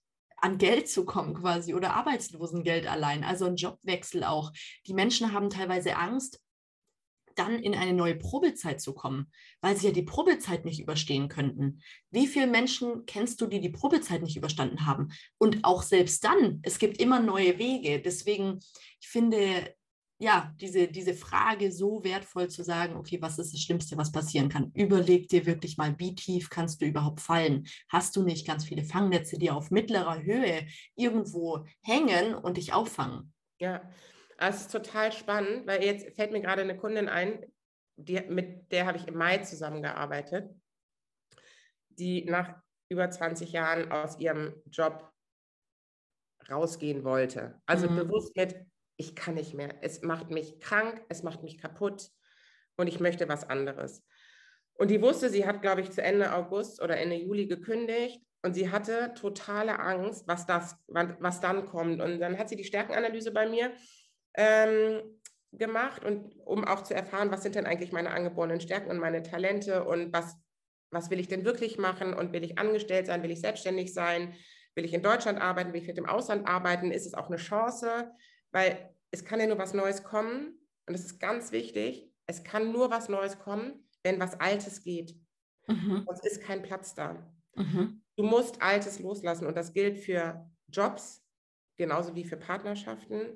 [0.42, 4.52] an Geld zu kommen quasi oder Arbeitslosengeld allein, also ein Jobwechsel auch.
[4.88, 6.42] Die Menschen haben teilweise Angst,
[7.36, 11.82] dann in eine neue Probezeit zu kommen, weil sie ja die Probezeit nicht überstehen könnten.
[12.10, 15.14] Wie viele Menschen kennst du, die die Probezeit nicht überstanden haben?
[15.38, 18.02] Und auch selbst dann, es gibt immer neue Wege.
[18.02, 18.60] Deswegen,
[19.00, 19.74] ich finde,
[20.22, 24.50] ja, diese, diese Frage so wertvoll zu sagen, okay, was ist das Schlimmste, was passieren
[24.50, 24.72] kann?
[24.76, 27.66] Überleg dir wirklich mal, wie tief kannst du überhaupt fallen?
[27.90, 33.34] Hast du nicht ganz viele Fangnetze, die auf mittlerer Höhe irgendwo hängen und dich auffangen?
[33.60, 33.82] Ja,
[34.38, 37.44] es ist total spannend, weil jetzt fällt mir gerade eine Kundin ein,
[37.96, 40.54] die, mit der habe ich im Mai zusammengearbeitet,
[41.90, 45.12] die nach über 20 Jahren aus ihrem Job
[46.48, 47.60] rausgehen wollte.
[47.66, 47.96] Also mhm.
[47.96, 48.71] bewusst mit,
[49.02, 49.74] ich kann nicht mehr.
[49.82, 52.10] Es macht mich krank, es macht mich kaputt
[52.78, 54.06] und ich möchte was anderes.
[54.76, 58.54] Und die wusste, sie hat, glaube ich, zu Ende August oder Ende Juli gekündigt und
[58.54, 62.00] sie hatte totale Angst, was, das, was dann kommt.
[62.00, 63.72] Und dann hat sie die Stärkenanalyse bei mir
[64.36, 65.02] ähm,
[65.52, 69.24] gemacht und um auch zu erfahren, was sind denn eigentlich meine angeborenen Stärken und meine
[69.24, 70.36] Talente und was,
[70.92, 74.36] was will ich denn wirklich machen und will ich angestellt sein, will ich selbstständig sein,
[74.76, 77.38] will ich in Deutschland arbeiten, will ich mit dem Ausland arbeiten, ist es auch eine
[77.38, 78.12] Chance,
[78.52, 82.72] weil es kann ja nur was Neues kommen und es ist ganz wichtig, es kann
[82.72, 85.16] nur was Neues kommen, wenn was Altes geht.
[85.68, 86.04] Mhm.
[86.06, 87.34] Sonst ist kein Platz da.
[87.56, 88.02] Mhm.
[88.16, 91.26] Du musst Altes loslassen und das gilt für Jobs,
[91.78, 93.36] genauso wie für Partnerschaften,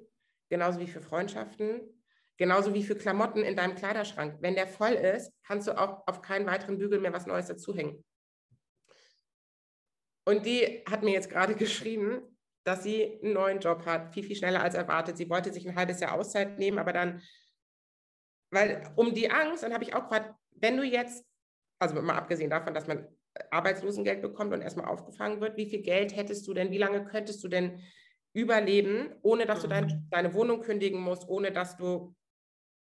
[0.50, 1.82] genauso wie für Freundschaften,
[2.38, 4.38] genauso wie für Klamotten in deinem Kleiderschrank.
[4.42, 8.04] Wenn der voll ist, kannst du auch auf keinen weiteren Bügel mehr was Neues dazuhängen.
[10.28, 12.35] Und die hat mir jetzt gerade geschrieben,
[12.66, 15.18] dass sie einen neuen Job hat, viel, viel schneller als erwartet.
[15.18, 17.22] Sie wollte sich ein halbes Jahr Auszeit nehmen, aber dann,
[18.52, 21.24] weil um die Angst, dann habe ich auch gefragt, wenn du jetzt,
[21.80, 23.08] also mal abgesehen davon, dass man
[23.52, 27.44] Arbeitslosengeld bekommt und erstmal aufgefangen wird, wie viel Geld hättest du denn, wie lange könntest
[27.44, 27.82] du denn
[28.34, 30.08] überleben, ohne dass du dein, mhm.
[30.10, 32.16] deine Wohnung kündigen musst, ohne dass du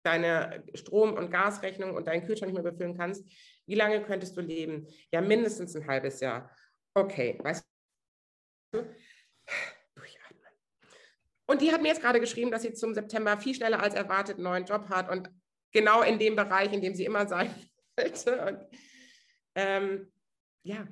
[0.02, 3.26] deine Strom- und Gasrechnung und deinen Kühlschrank nicht mehr befüllen kannst.
[3.66, 4.86] Wie lange könntest du leben?
[5.12, 6.50] Ja, mindestens ein halbes Jahr.
[6.94, 7.64] Okay, weißt
[8.72, 8.84] du?
[11.46, 14.36] Und die hat mir jetzt gerade geschrieben, dass sie zum September viel schneller als erwartet
[14.36, 15.30] einen neuen Job hat und
[15.72, 17.54] genau in dem Bereich, in dem sie immer sein
[17.96, 18.46] wollte.
[18.46, 18.78] Und,
[19.54, 20.12] ähm,
[20.62, 20.86] ja,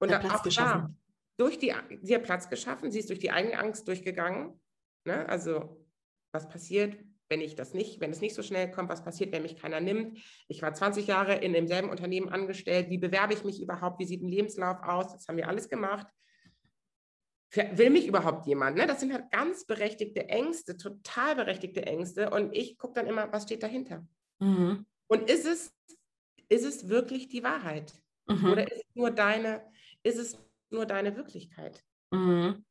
[0.00, 0.94] und da, auch da,
[1.36, 4.60] durch die, sie hat Platz geschaffen, sie ist durch die eigene Angst durchgegangen.
[5.04, 5.28] Ne?
[5.28, 5.84] Also,
[6.32, 6.96] was passiert,
[7.28, 9.80] wenn ich das nicht, wenn es nicht so schnell kommt, was passiert, wenn mich keiner
[9.80, 10.18] nimmt?
[10.46, 12.88] Ich war 20 Jahre in demselben Unternehmen angestellt.
[12.90, 13.98] Wie bewerbe ich mich überhaupt?
[13.98, 15.12] Wie sieht ein Lebenslauf aus?
[15.12, 16.06] Das haben wir alles gemacht
[17.50, 18.76] will mich überhaupt jemand?
[18.76, 18.86] Ne?
[18.86, 22.30] Das sind halt ganz berechtigte Ängste, total berechtigte Ängste.
[22.30, 24.06] Und ich gucke dann immer, was steht dahinter?
[24.38, 24.86] Mhm.
[25.06, 25.74] Und ist es,
[26.48, 27.94] ist es wirklich die Wahrheit?
[28.26, 28.52] Mhm.
[28.52, 29.64] Oder ist es nur deine,
[30.02, 30.38] ist es
[30.70, 31.82] nur deine Wirklichkeit?
[32.10, 32.64] Mhm.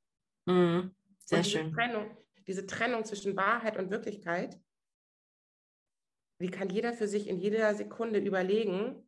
[0.45, 0.91] mhm.
[1.19, 1.73] Sehr diese schön.
[1.73, 4.57] Trennung, diese Trennung zwischen Wahrheit und Wirklichkeit,
[6.39, 9.03] wie kann jeder für sich in jeder Sekunde überlegen,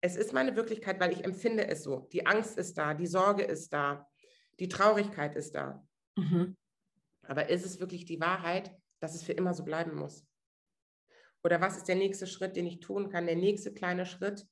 [0.00, 2.08] es ist meine Wirklichkeit, weil ich empfinde es so.
[2.12, 4.08] Die Angst ist da, die Sorge ist da,
[4.58, 5.86] die Traurigkeit ist da.
[6.16, 6.56] Mhm.
[7.22, 10.26] Aber ist es wirklich die Wahrheit, dass es für immer so bleiben muss?
[11.42, 14.46] Oder was ist der nächste Schritt, den ich tun kann, der nächste kleine Schritt,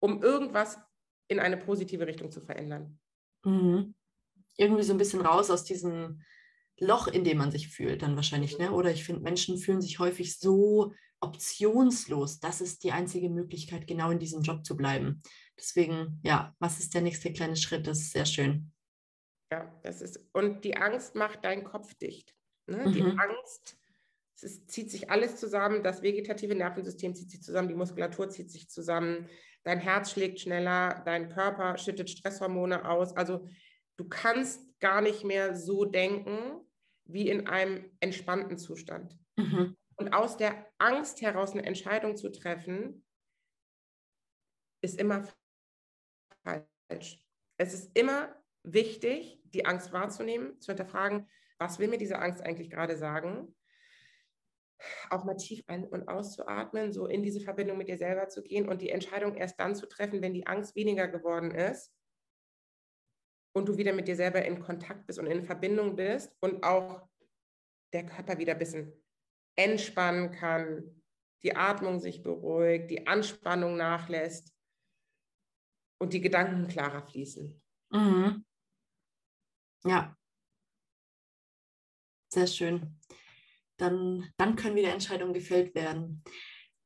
[0.00, 0.78] um irgendwas
[1.28, 2.98] in eine positive Richtung zu verändern?
[3.44, 3.94] Mhm.
[4.56, 6.22] Irgendwie so ein bisschen raus aus diesem
[6.78, 8.58] Loch, in dem man sich fühlt, dann wahrscheinlich.
[8.58, 8.72] Ne?
[8.72, 12.40] Oder ich finde, Menschen fühlen sich häufig so optionslos.
[12.40, 15.22] Das ist die einzige Möglichkeit, genau in diesem Job zu bleiben.
[15.58, 17.86] Deswegen, ja, was ist der nächste kleine Schritt?
[17.86, 18.72] Das ist sehr schön.
[19.52, 22.34] Ja, das ist, und die Angst macht deinen Kopf dicht.
[22.66, 22.86] Ne?
[22.86, 22.92] Mhm.
[22.92, 23.76] Die Angst
[24.42, 28.68] Es zieht sich alles zusammen, das vegetative Nervensystem zieht sich zusammen, die Muskulatur zieht sich
[28.70, 29.28] zusammen,
[29.64, 33.14] dein Herz schlägt schneller, dein Körper schüttet Stresshormone aus.
[33.16, 33.46] Also
[33.96, 36.64] du kannst gar nicht mehr so denken
[37.04, 39.18] wie in einem entspannten Zustand.
[39.36, 39.76] Mhm.
[39.96, 43.04] Und aus der Angst heraus eine Entscheidung zu treffen,
[44.82, 45.28] ist immer
[46.42, 47.22] falsch.
[47.58, 51.28] Es ist immer wichtig, die Angst wahrzunehmen, zu hinterfragen,
[51.58, 53.54] was will mir diese Angst eigentlich gerade sagen?
[55.10, 58.68] Auch mal tief ein- und auszuatmen, so in diese Verbindung mit dir selber zu gehen
[58.68, 61.92] und die Entscheidung erst dann zu treffen, wenn die Angst weniger geworden ist
[63.52, 67.06] und du wieder mit dir selber in Kontakt bist und in Verbindung bist und auch
[67.92, 68.92] der Körper wieder ein bisschen
[69.56, 71.02] entspannen kann,
[71.42, 74.54] die Atmung sich beruhigt, die Anspannung nachlässt
[75.98, 77.60] und die Gedanken klarer fließen.
[77.90, 78.44] Mhm.
[79.84, 80.16] Ja.
[82.32, 82.98] Sehr schön.
[83.76, 86.22] Dann, dann können wieder Entscheidungen gefällt werden.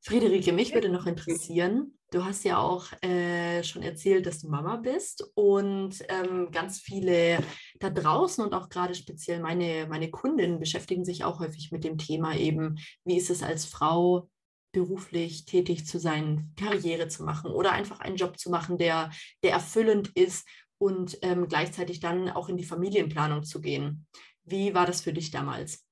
[0.01, 4.77] Friederike, mich würde noch interessieren, du hast ja auch äh, schon erzählt, dass du Mama
[4.77, 7.39] bist und ähm, ganz viele
[7.79, 11.97] da draußen und auch gerade speziell meine, meine Kundinnen beschäftigen sich auch häufig mit dem
[11.97, 14.29] Thema eben, wie ist es als Frau
[14.71, 19.09] beruflich tätig zu sein, Karriere zu machen oder einfach einen Job zu machen, der,
[19.41, 20.45] der erfüllend ist
[20.77, 24.07] und ähm, gleichzeitig dann auch in die Familienplanung zu gehen.
[24.43, 25.85] Wie war das für dich damals?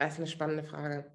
[0.00, 1.12] Das ist eine spannende Frage.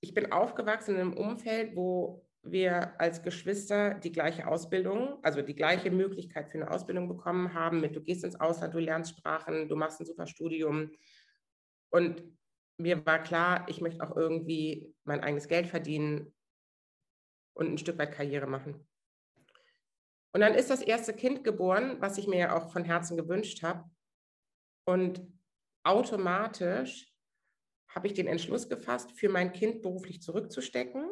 [0.00, 5.56] Ich bin aufgewachsen in einem Umfeld, wo wir als Geschwister die gleiche Ausbildung, also die
[5.56, 9.68] gleiche Möglichkeit für eine Ausbildung bekommen haben, mit du gehst ins Ausland, du lernst Sprachen,
[9.68, 10.92] du machst ein super Studium.
[11.90, 12.22] Und
[12.78, 16.32] mir war klar, ich möchte auch irgendwie mein eigenes Geld verdienen
[17.58, 18.86] und ein Stück weit Karriere machen.
[20.32, 23.62] Und dann ist das erste Kind geboren, was ich mir ja auch von Herzen gewünscht
[23.62, 23.90] habe.
[24.84, 25.20] Und
[25.82, 27.12] automatisch
[27.88, 31.10] habe ich den Entschluss gefasst, für mein Kind beruflich zurückzustecken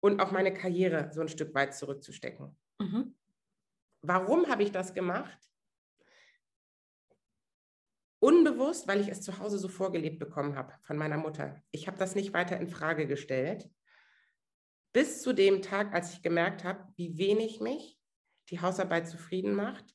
[0.00, 2.56] und auch meine Karriere so ein Stück weit zurückzustecken.
[2.78, 3.16] Mhm.
[4.02, 5.38] Warum habe ich das gemacht?
[8.20, 11.62] Unbewusst, weil ich es zu Hause so vorgelebt bekommen habe von meiner Mutter.
[11.72, 13.68] Ich habe das nicht weiter in Frage gestellt.
[14.92, 17.98] Bis zu dem Tag, als ich gemerkt habe, wie wenig mich
[18.50, 19.94] die Hausarbeit zufrieden macht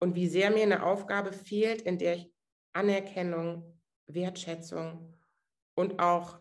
[0.00, 2.32] und wie sehr mir eine Aufgabe fehlt, in der ich
[2.72, 5.16] Anerkennung, Wertschätzung
[5.74, 6.40] und auch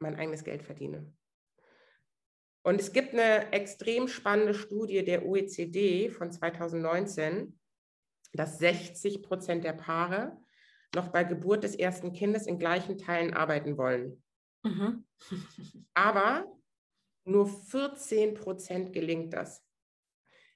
[0.00, 1.12] mein eigenes Geld verdiene.
[2.62, 7.58] Und es gibt eine extrem spannende Studie der OECD von 2019,
[8.32, 10.36] dass 60 Prozent der Paare
[10.94, 14.22] noch bei Geburt des ersten Kindes in gleichen Teilen arbeiten wollen.
[14.64, 15.04] Mhm.
[15.94, 16.46] Aber
[17.24, 19.64] nur 14 Prozent gelingt das.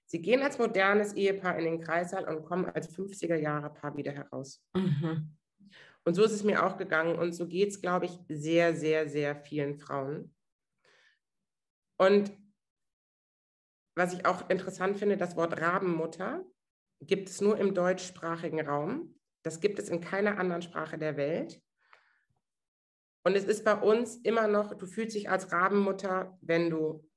[0.07, 4.62] Sie gehen als modernes Ehepaar in den Kreissaal und kommen als 50er-Jahre-Paar wieder heraus.
[4.74, 5.36] Mhm.
[6.05, 9.09] Und so ist es mir auch gegangen und so geht es, glaube ich, sehr, sehr,
[9.09, 10.34] sehr vielen Frauen.
[11.98, 12.32] Und
[13.94, 16.44] was ich auch interessant finde, das Wort Rabenmutter
[17.00, 19.18] gibt es nur im deutschsprachigen Raum.
[19.42, 21.62] Das gibt es in keiner anderen Sprache der Welt.
[23.24, 27.08] Und es ist bei uns immer noch, du fühlst dich als Rabenmutter, wenn du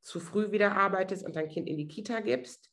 [0.00, 2.70] zu früh wieder arbeitest und dein Kind in die Kita gibst.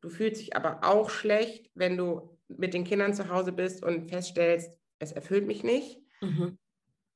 [0.00, 4.08] Du fühlst dich aber auch schlecht, wenn du mit den Kindern zu Hause bist und
[4.08, 6.00] feststellst, es erfüllt mich nicht.
[6.20, 6.58] Mhm.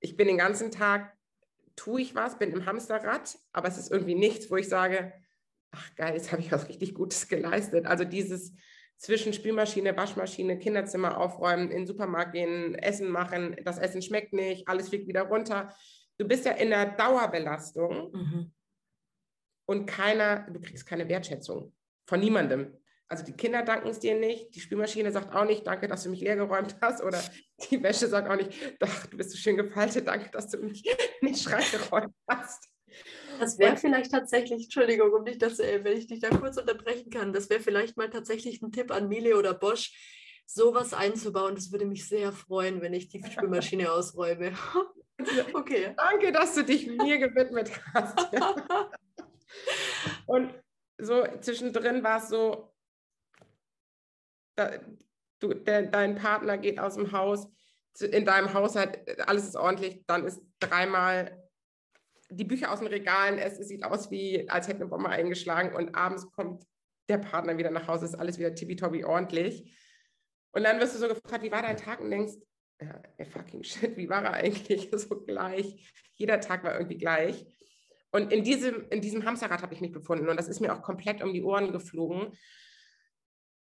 [0.00, 1.16] Ich bin den ganzen Tag,
[1.76, 5.12] tue ich was, bin im Hamsterrad, aber es ist irgendwie nichts, wo ich sage,
[5.70, 7.86] ach geil, jetzt habe ich was richtig Gutes geleistet.
[7.86, 8.52] Also dieses
[9.02, 14.68] zwischen Spülmaschine, Waschmaschine, Kinderzimmer aufräumen, in den Supermarkt gehen, Essen machen, das Essen schmeckt nicht,
[14.68, 15.74] alles fliegt wieder runter.
[16.18, 18.52] Du bist ja in der Dauerbelastung mhm.
[19.66, 21.74] und keiner, du kriegst keine Wertschätzung
[22.06, 22.76] von niemandem.
[23.08, 26.10] Also die Kinder danken es dir nicht, die Spülmaschine sagt auch nicht, danke, dass du
[26.10, 27.20] mich leer geräumt hast oder
[27.70, 30.86] die Wäsche sagt auch nicht, doch, du bist so schön gefaltet, danke, dass du mich
[31.20, 32.68] in den Schrank geräumt hast.
[33.38, 37.10] Das wäre vielleicht tatsächlich, Entschuldigung, um nicht, dass, äh, wenn ich dich da kurz unterbrechen
[37.10, 39.92] kann, das wäre vielleicht mal tatsächlich ein Tipp an Miele oder Bosch,
[40.46, 41.54] sowas einzubauen.
[41.54, 44.52] Das würde mich sehr freuen, wenn ich die Spülmaschine ausräume.
[45.54, 45.94] okay.
[45.96, 48.18] Danke, dass du dich mir gewidmet hast.
[50.26, 50.54] Und
[50.98, 52.72] so zwischendrin war es so,
[54.54, 54.70] da,
[55.40, 57.48] du, der, dein Partner geht aus dem Haus,
[58.00, 61.41] in deinem Haushalt, alles ist ordentlich, dann ist dreimal
[62.36, 65.94] die Bücher aus den Regalen, es, sieht aus wie, als hätte eine Bombe eingeschlagen und
[65.94, 66.64] abends kommt
[67.08, 69.76] der Partner wieder nach Hause, ist alles wieder tippitoppi ordentlich.
[70.52, 72.00] Und dann wirst du so gefragt, wie war dein Tag?
[72.00, 72.34] Und denkst,
[72.80, 74.90] ja, fucking shit, wie war er eigentlich?
[74.98, 75.92] So gleich.
[76.14, 77.46] Jeder Tag war irgendwie gleich.
[78.10, 80.82] Und in diesem, in diesem Hamsterrad habe ich mich befunden und das ist mir auch
[80.82, 82.36] komplett um die Ohren geflogen.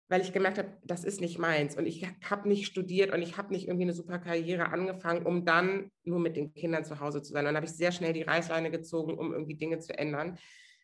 [0.10, 3.38] Weil ich gemerkt habe, das ist nicht meins und ich habe nicht studiert und ich
[3.38, 7.22] habe nicht irgendwie eine super Karriere angefangen, um dann nur mit den Kindern zu Hause
[7.22, 7.41] zu sein.
[7.41, 10.38] Und dann habe ich sehr schnell die Reißleine gezogen, um irgendwie Dinge zu ändern.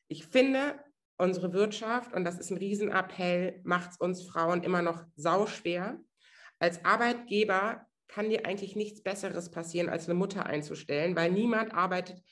[0.07, 0.80] Ich finde,
[1.17, 5.99] unsere Wirtschaft, und das ist ein Riesenappell, macht es uns Frauen immer noch sauschwer.
[6.59, 12.24] Als Arbeitgeber kann dir eigentlich nichts Besseres passieren, als eine Mutter einzustellen, weil niemand arbeitet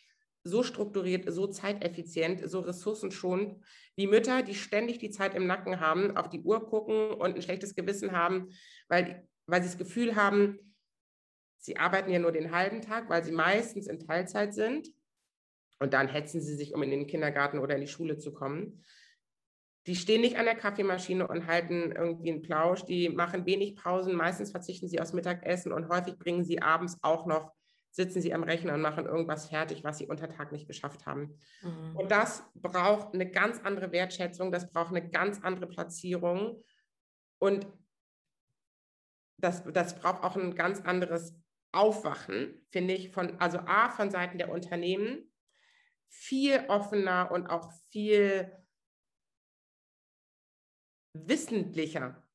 [0.47, 3.55] so strukturiert, so zeiteffizient, so ressourcenschonend
[3.95, 7.41] wie Mütter, die ständig die Zeit im Nacken haben, auf die Uhr gucken und ein
[7.41, 8.49] schlechtes Gewissen haben,
[8.87, 10.59] weil, weil sie das Gefühl haben,
[11.57, 14.89] sie arbeiten ja nur den halben Tag, weil sie meistens in Teilzeit sind.
[15.79, 18.83] Und dann hetzen sie sich, um in den Kindergarten oder in die Schule zu kommen.
[19.85, 22.83] Die stehen nicht an der Kaffeemaschine und halten irgendwie einen Plausch.
[22.83, 24.15] Die machen wenig Pausen.
[24.15, 27.53] Meistens verzichten sie aufs Mittagessen und häufig bringen sie abends auch noch
[27.91, 31.39] sitzen sie am Rechner und machen irgendwas fertig, was sie unter Tag nicht geschafft haben.
[31.61, 31.95] Mhm.
[31.95, 36.63] Und das braucht eine ganz andere Wertschätzung, das braucht eine ganz andere Platzierung
[37.39, 37.67] und
[39.39, 41.35] das, das braucht auch ein ganz anderes
[41.71, 45.31] Aufwachen, finde ich, von, also A, von Seiten der Unternehmen,
[46.09, 48.51] viel offener und auch viel
[51.13, 52.26] wissentlicher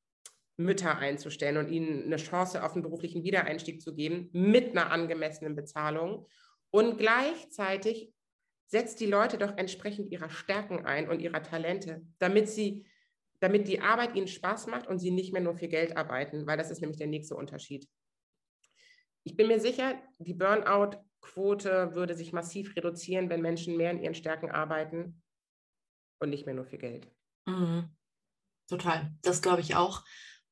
[0.57, 5.55] Mütter einzustellen und ihnen eine Chance auf einen beruflichen Wiedereinstieg zu geben mit einer angemessenen
[5.55, 6.27] Bezahlung.
[6.69, 8.13] Und gleichzeitig
[8.67, 12.85] setzt die Leute doch entsprechend ihrer Stärken ein und ihrer Talente, damit sie,
[13.39, 16.57] damit die Arbeit ihnen Spaß macht und sie nicht mehr nur für Geld arbeiten, weil
[16.57, 17.87] das ist nämlich der nächste Unterschied.
[19.23, 24.15] Ich bin mir sicher, die Burnout-Quote würde sich massiv reduzieren, wenn Menschen mehr in ihren
[24.15, 25.21] Stärken arbeiten
[26.19, 27.07] und nicht mehr nur für Geld.
[27.45, 27.89] Mhm.
[28.67, 30.03] Total, das glaube ich auch.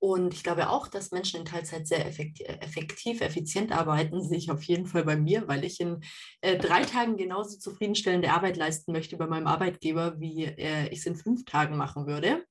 [0.04, 4.64] Und ich glaube auch, dass Menschen in Teilzeit sehr effektiv, effizient arbeiten, sehe ich auf
[4.64, 6.00] jeden Fall bei mir, weil ich in
[6.42, 11.06] äh, drei Tagen genauso zufriedenstellende Arbeit leisten möchte bei meinem Arbeitgeber, wie äh, ich es
[11.06, 12.44] in fünf Tagen machen würde.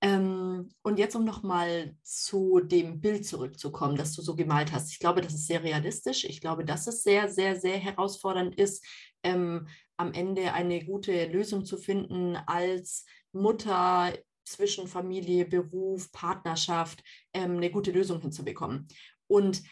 [0.00, 4.90] Ähm, und jetzt, um nochmal zu dem Bild zurückzukommen, das du so gemalt hast.
[4.90, 6.24] Ich glaube, das ist sehr realistisch.
[6.24, 8.84] Ich glaube, dass es sehr, sehr, sehr herausfordernd ist,
[9.22, 14.12] ähm, am Ende eine gute Lösung zu finden als Mutter
[14.44, 18.88] zwischen Familie, Beruf, Partnerschaft ähm, eine gute Lösung hinzubekommen.
[19.26, 19.62] Und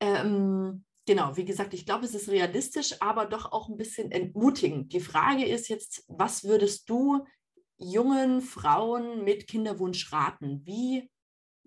[0.00, 4.92] ähm, genau, wie gesagt, ich glaube, es ist realistisch, aber doch auch ein bisschen entmutigend.
[4.92, 7.24] Die Frage ist jetzt, was würdest du
[7.76, 10.62] jungen Frauen mit Kinderwunsch raten?
[10.64, 11.10] Wie,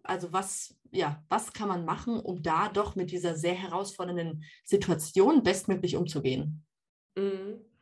[0.03, 5.43] also was, ja, was kann man machen, um da doch mit dieser sehr herausfordernden Situation
[5.43, 6.65] bestmöglich umzugehen?
[7.15, 7.72] Mhm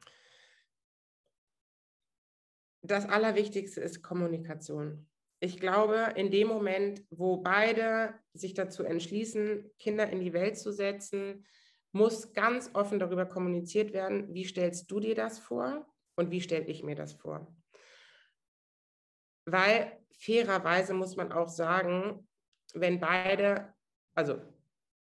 [2.82, 5.08] das Allerwichtigste ist Kommunikation.
[5.40, 10.72] Ich glaube, in dem Moment, wo beide sich dazu entschließen, Kinder in die Welt zu
[10.72, 11.46] setzen,
[11.94, 16.66] muss ganz offen darüber kommuniziert werden, wie stellst du dir das vor und wie stelle
[16.66, 17.54] ich mir das vor.
[19.46, 22.28] Weil fairerweise muss man auch sagen,
[22.74, 23.74] wenn beide,
[24.14, 24.40] also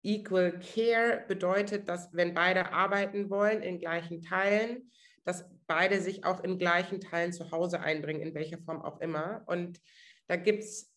[0.02, 4.90] Equal Care bedeutet, dass wenn beide arbeiten wollen in gleichen Teilen,
[5.30, 9.44] dass beide sich auch in gleichen Teilen zu Hause einbringen, in welcher Form auch immer.
[9.46, 9.80] Und
[10.26, 10.92] da gibt es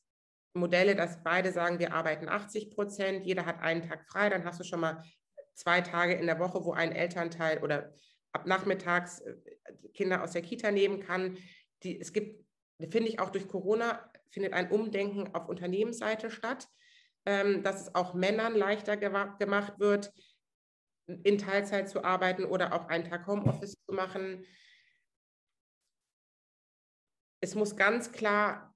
[0.55, 4.59] Modelle, dass beide sagen, wir arbeiten 80 Prozent, jeder hat einen Tag frei, dann hast
[4.59, 5.03] du schon mal
[5.53, 7.93] zwei Tage in der Woche, wo ein Elternteil oder
[8.31, 9.35] ab nachmittags äh,
[9.93, 11.37] Kinder aus der Kita nehmen kann.
[11.83, 12.43] Die, es gibt,
[12.89, 16.67] finde ich, auch durch Corona findet ein Umdenken auf Unternehmensseite statt,
[17.27, 20.11] ähm, dass es auch Männern leichter gemacht wird,
[21.07, 24.45] in Teilzeit zu arbeiten oder auch einen Tag Homeoffice zu machen.
[27.41, 28.73] Es muss ganz klar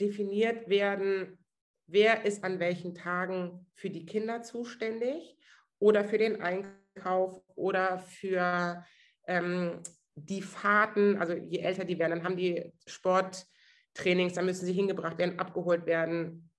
[0.00, 1.38] definiert werden,
[1.86, 5.38] wer ist an welchen Tagen für die Kinder zuständig
[5.78, 8.84] oder für den Einkauf oder für
[9.26, 9.82] ähm,
[10.16, 11.18] die Fahrten.
[11.18, 15.86] Also je älter die werden, dann haben die Sporttrainings, dann müssen sie hingebracht werden, abgeholt
[15.86, 16.50] werden.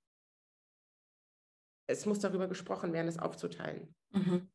[1.88, 3.94] Es muss darüber gesprochen werden, es aufzuteilen.
[4.12, 4.50] Mhm.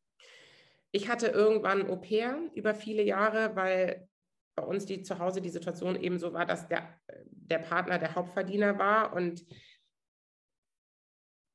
[0.95, 4.07] Ich hatte irgendwann Au pair über viele Jahre, weil
[4.55, 6.87] bei uns die zu Hause die Situation eben so war, dass der,
[7.25, 9.43] der Partner der Hauptverdiener war und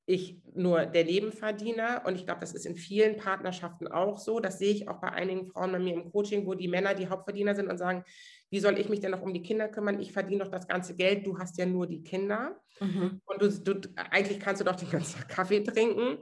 [0.07, 2.03] ich nur der Nebenverdiener.
[2.07, 4.41] Und ich glaube, das ist in vielen Partnerschaften auch so.
[4.41, 7.09] Das sehe ich auch bei einigen Frauen bei mir im Coaching, wo die Männer die
[7.09, 8.03] Hauptverdiener sind und sagen,
[8.51, 10.01] wie soll ich mich denn noch um die Kinder kümmern?
[10.01, 12.59] Ich verdiene doch das ganze Geld, du hast ja nur die Kinder.
[12.81, 13.21] Mhm.
[13.27, 16.19] Und du, du, eigentlich kannst du doch den ganzen Kaffee trinken.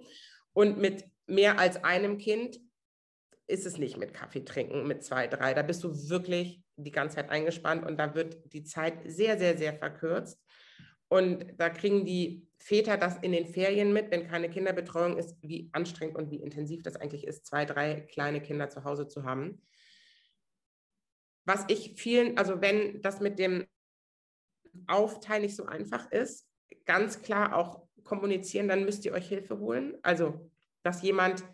[0.52, 2.58] Und mit mehr als einem Kind
[3.47, 5.55] ist es nicht mit Kaffee trinken, mit zwei, drei.
[5.55, 9.57] Da bist du wirklich die ganze Zeit eingespannt und da wird die Zeit sehr, sehr,
[9.57, 10.42] sehr verkürzt.
[11.09, 15.68] Und da kriegen die Väter das in den Ferien mit, wenn keine Kinderbetreuung ist, wie
[15.72, 19.62] anstrengend und wie intensiv das eigentlich ist, zwei, drei kleine Kinder zu Hause zu haben.
[21.44, 23.66] Was ich vielen, also wenn das mit dem
[24.88, 26.49] Aufteilen nicht so einfach ist,
[26.86, 29.97] ganz klar auch kommunizieren, dann müsst ihr euch Hilfe holen.
[30.03, 30.51] Also,
[30.82, 31.44] dass jemand,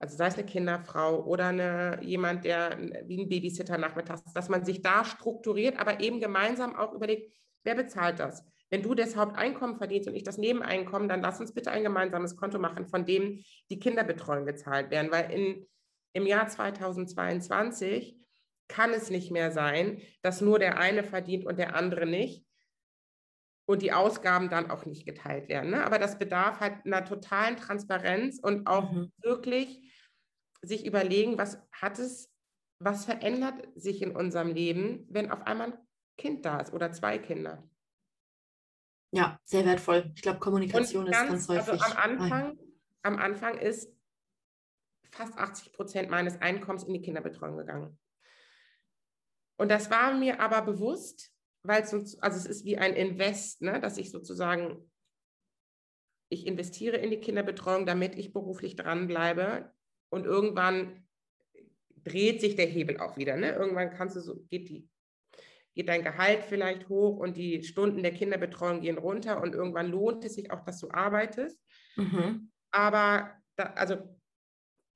[0.00, 4.64] also sei es eine Kinderfrau oder eine, jemand, der wie ein Babysitter nachmittags, dass man
[4.64, 7.30] sich da strukturiert, aber eben gemeinsam auch überlegt,
[7.64, 8.42] wer bezahlt das?
[8.70, 12.36] Wenn du das Haupteinkommen verdienst und ich das Nebeneinkommen, dann lass uns bitte ein gemeinsames
[12.36, 15.66] Konto machen, von dem die Kinderbetreuung gezahlt werden, weil in,
[16.14, 18.16] im Jahr 2022
[18.68, 22.46] kann es nicht mehr sein, dass nur der eine verdient und der andere nicht
[23.66, 25.70] und die Ausgaben dann auch nicht geteilt werden.
[25.70, 25.84] Ne?
[25.84, 29.12] Aber das bedarf halt einer totalen Transparenz und auch mhm.
[29.18, 29.89] wirklich
[30.62, 32.32] sich überlegen, was hat es,
[32.78, 35.78] was verändert sich in unserem Leben, wenn auf einmal ein
[36.16, 37.66] Kind da ist oder zwei Kinder.
[39.12, 40.12] Ja, sehr wertvoll.
[40.14, 41.82] Ich glaube, Kommunikation ganz, ist ganz häufig.
[41.82, 42.58] Also am Anfang,
[43.02, 43.92] am Anfang ist
[45.10, 47.98] fast 80 Prozent meines Einkommens in die Kinderbetreuung gegangen.
[49.58, 51.32] Und das war mir aber bewusst,
[51.62, 54.90] weil es, also es ist wie ein Invest, ne, dass ich sozusagen,
[56.30, 59.72] ich investiere in die Kinderbetreuung, damit ich beruflich dranbleibe
[60.10, 61.06] und irgendwann
[62.04, 63.36] dreht sich der Hebel auch wieder.
[63.36, 63.52] Ne?
[63.52, 64.88] Irgendwann kannst du so, geht die
[65.74, 70.24] geht dein Gehalt vielleicht hoch und die Stunden der Kinderbetreuung gehen runter und irgendwann lohnt
[70.24, 71.58] es sich auch, dass du arbeitest.
[71.96, 72.50] Mhm.
[72.70, 73.96] Aber da, also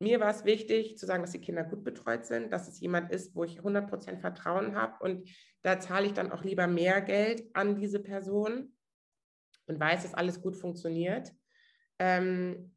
[0.01, 3.13] mir war es wichtig zu sagen, dass die Kinder gut betreut sind, dass es jemand
[3.13, 5.29] ist, wo ich 100% Vertrauen habe und
[5.63, 8.77] da zahle ich dann auch lieber mehr Geld an diese Person
[9.67, 11.33] und weiß, dass alles gut funktioniert.
[11.99, 12.74] Ähm,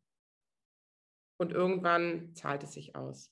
[1.37, 3.31] und irgendwann zahlt es sich aus.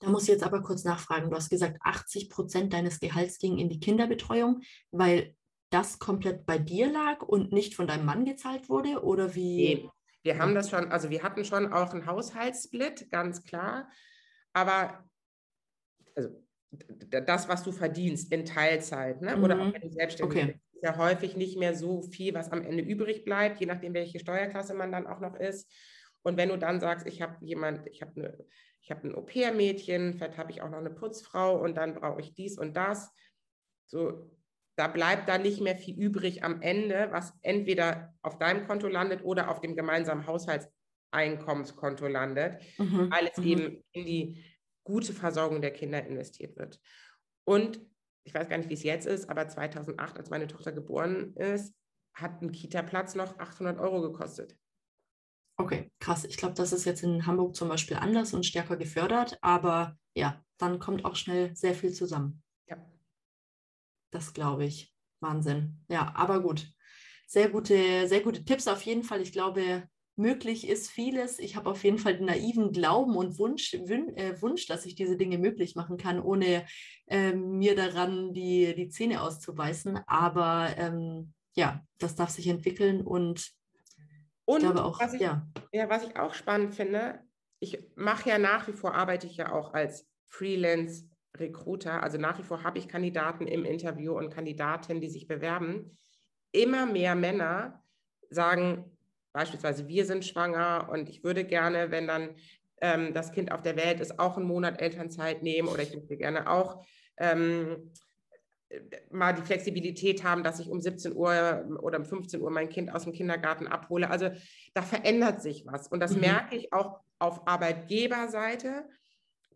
[0.00, 1.30] Da muss ich jetzt aber kurz nachfragen.
[1.30, 5.34] Du hast gesagt, 80 Prozent deines Gehalts ging in die Kinderbetreuung, weil
[5.70, 9.04] das komplett bei dir lag und nicht von deinem Mann gezahlt wurde?
[9.04, 9.56] Oder wie?
[9.56, 9.90] Nee,
[10.22, 13.88] wir haben das schon, also wir hatten schon auch einen Haushaltssplit, ganz klar.
[14.52, 15.04] Aber
[16.14, 16.30] also
[16.70, 19.40] das, was du verdienst in Teilzeit, ne?
[19.40, 19.60] oder mhm.
[19.60, 20.52] auch wenn du selbstständig okay.
[20.52, 23.94] bist, ist ja häufig nicht mehr so viel, was am Ende übrig bleibt, je nachdem,
[23.94, 25.70] welche Steuerklasse man dann auch noch ist.
[26.22, 28.46] Und wenn du dann sagst, ich habe jemand, ich habe eine
[28.82, 32.34] ich habe ein Au-pair-Mädchen, vielleicht habe ich auch noch eine Putzfrau und dann brauche ich
[32.34, 33.12] dies und das.
[33.86, 34.30] So,
[34.76, 39.22] da bleibt da nicht mehr viel übrig am Ende, was entweder auf deinem Konto landet
[39.24, 43.10] oder auf dem gemeinsamen Haushaltseinkommenskonto landet, mhm.
[43.10, 43.46] weil es mhm.
[43.46, 44.44] eben in die
[44.84, 46.80] gute Versorgung der Kinder investiert wird.
[47.44, 47.80] Und
[48.24, 51.74] ich weiß gar nicht, wie es jetzt ist, aber 2008, als meine Tochter geboren ist,
[52.14, 54.56] hat ein Kita-Platz noch 800 Euro gekostet.
[55.60, 56.24] Okay, krass.
[56.24, 60.42] Ich glaube, das ist jetzt in Hamburg zum Beispiel anders und stärker gefördert, aber ja,
[60.56, 62.42] dann kommt auch schnell sehr viel zusammen.
[62.66, 62.78] Ja.
[64.10, 64.94] Das glaube ich.
[65.20, 65.84] Wahnsinn.
[65.88, 66.66] Ja, aber gut.
[67.26, 69.20] Sehr gute, sehr gute Tipps auf jeden Fall.
[69.20, 69.86] Ich glaube,
[70.16, 71.38] möglich ist vieles.
[71.38, 74.94] Ich habe auf jeden Fall den naiven Glauben und Wunsch, Wün, äh, Wunsch dass ich
[74.94, 76.64] diese Dinge möglich machen kann, ohne
[77.06, 80.00] äh, mir daran die, die Zähne auszubeißen.
[80.06, 83.59] Aber ähm, ja, das darf sich entwickeln und
[84.50, 85.46] und auch, was ich, ja.
[85.72, 87.20] ja, was ich auch spannend finde,
[87.60, 91.04] ich mache ja nach wie vor, arbeite ich ja auch als Freelance
[91.36, 95.96] Recruiter, also nach wie vor habe ich Kandidaten im Interview und Kandidatinnen, die sich bewerben.
[96.52, 97.84] Immer mehr Männer
[98.30, 98.96] sagen
[99.32, 102.30] beispielsweise, wir sind schwanger und ich würde gerne, wenn dann
[102.80, 106.16] ähm, das Kind auf der Welt ist, auch einen Monat Elternzeit nehmen oder ich möchte
[106.16, 106.84] gerne auch
[107.18, 107.92] ähm,
[109.10, 112.94] mal die Flexibilität haben, dass ich um 17 Uhr oder um 15 Uhr mein Kind
[112.94, 114.10] aus dem Kindergarten abhole.
[114.10, 114.30] Also
[114.74, 115.88] da verändert sich was.
[115.88, 116.20] Und das mhm.
[116.20, 118.88] merke ich auch auf Arbeitgeberseite,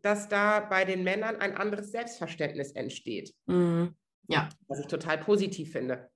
[0.02, 3.34] dass da bei den Männern ein anderes Selbstverständnis entsteht.
[3.46, 3.94] Mhm.
[4.26, 4.48] Ja.
[4.68, 6.10] Was ich total positiv finde.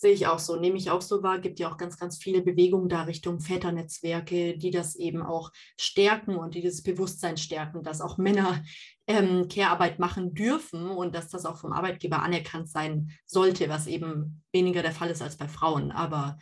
[0.00, 1.40] Sehe ich auch so, nehme ich auch so wahr.
[1.40, 6.36] Gibt ja auch ganz, ganz viele Bewegungen da Richtung Väternetzwerke, die das eben auch stärken
[6.36, 8.64] und die das Bewusstsein stärken, dass auch Männer
[9.06, 14.42] ähm, Care-Arbeit machen dürfen und dass das auch vom Arbeitgeber anerkannt sein sollte, was eben
[14.52, 15.92] weniger der Fall ist als bei Frauen.
[15.92, 16.38] Aber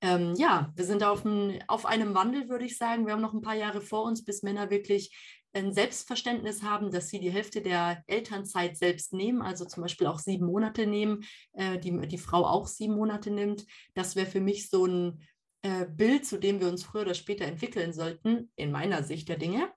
[0.00, 3.06] ähm, ja, wir sind auf, ein, auf einem Wandel, würde ich sagen.
[3.06, 5.16] Wir haben noch ein paar Jahre vor uns, bis Männer wirklich
[5.56, 10.18] ein Selbstverständnis haben, dass sie die Hälfte der Elternzeit selbst nehmen, also zum Beispiel auch
[10.18, 13.66] sieben Monate nehmen, äh, die, die Frau auch sieben Monate nimmt.
[13.94, 15.22] Das wäre für mich so ein
[15.62, 19.38] äh, Bild, zu dem wir uns früher oder später entwickeln sollten, in meiner Sicht der
[19.38, 19.72] Dinge.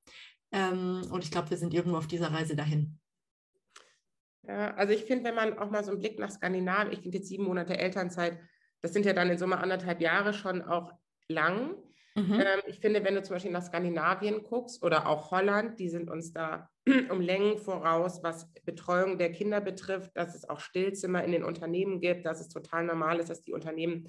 [0.51, 2.99] Ähm, und ich glaube, wir sind irgendwo auf dieser Reise dahin.
[4.43, 7.17] Ja, also ich finde, wenn man auch mal so einen Blick nach Skandinavien, ich finde
[7.19, 8.39] jetzt sieben Monate Elternzeit,
[8.81, 10.91] das sind ja dann in Summe anderthalb Jahre schon auch
[11.27, 11.75] lang.
[12.19, 12.33] Mhm.
[12.33, 16.09] Ähm, ich finde, wenn du zum Beispiel nach Skandinavien guckst oder auch Holland, die sind
[16.09, 16.69] uns da
[17.09, 22.01] um Längen voraus, was Betreuung der Kinder betrifft, dass es auch Stillzimmer in den Unternehmen
[22.01, 24.07] gibt, dass es total normal ist, dass die Unternehmen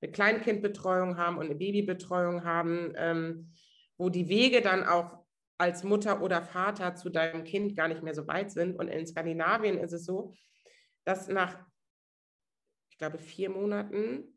[0.00, 3.52] eine Kleinkindbetreuung haben und eine Babybetreuung haben, ähm,
[3.98, 5.18] wo die Wege dann auch
[5.58, 8.76] als Mutter oder Vater zu deinem Kind gar nicht mehr so weit sind.
[8.76, 10.34] Und in Skandinavien ist es so,
[11.04, 11.56] dass nach
[13.02, 14.31] glaube, vier Monaten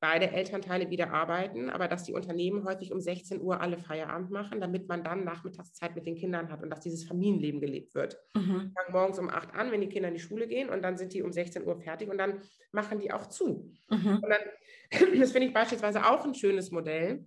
[0.00, 4.60] beide Elternteile wieder arbeiten, aber dass die Unternehmen häufig um 16 Uhr alle Feierabend machen,
[4.60, 8.16] damit man dann Nachmittagszeit mit den Kindern hat und dass dieses Familienleben gelebt wird.
[8.34, 8.72] Mhm.
[8.74, 11.14] Fangen morgens um 8 an, wenn die Kinder in die Schule gehen und dann sind
[11.14, 12.40] die um 16 Uhr fertig und dann
[12.70, 13.72] machen die auch zu.
[13.90, 14.20] Mhm.
[14.22, 14.40] Und dann,
[15.18, 17.24] das finde ich beispielsweise auch ein schönes Modell,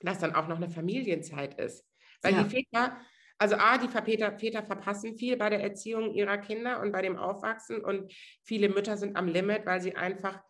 [0.00, 1.86] dass dann auch noch eine Familienzeit ist.
[2.20, 2.42] Weil ja.
[2.42, 2.98] die Väter,
[3.38, 7.16] also A, die Väter, Väter verpassen viel bei der Erziehung ihrer Kinder und bei dem
[7.16, 10.42] Aufwachsen und viele Mütter sind am Limit, weil sie einfach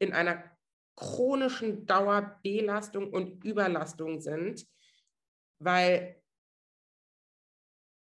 [0.00, 0.42] in einer
[0.96, 4.66] chronischen Dauerbelastung und Überlastung sind,
[5.60, 6.20] weil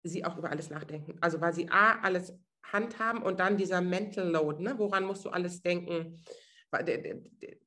[0.04, 1.18] sie auch über alles nachdenken.
[1.20, 4.78] Also weil sie A, alles handhaben und dann dieser Mental Load, ne?
[4.78, 6.22] woran musst du alles denken?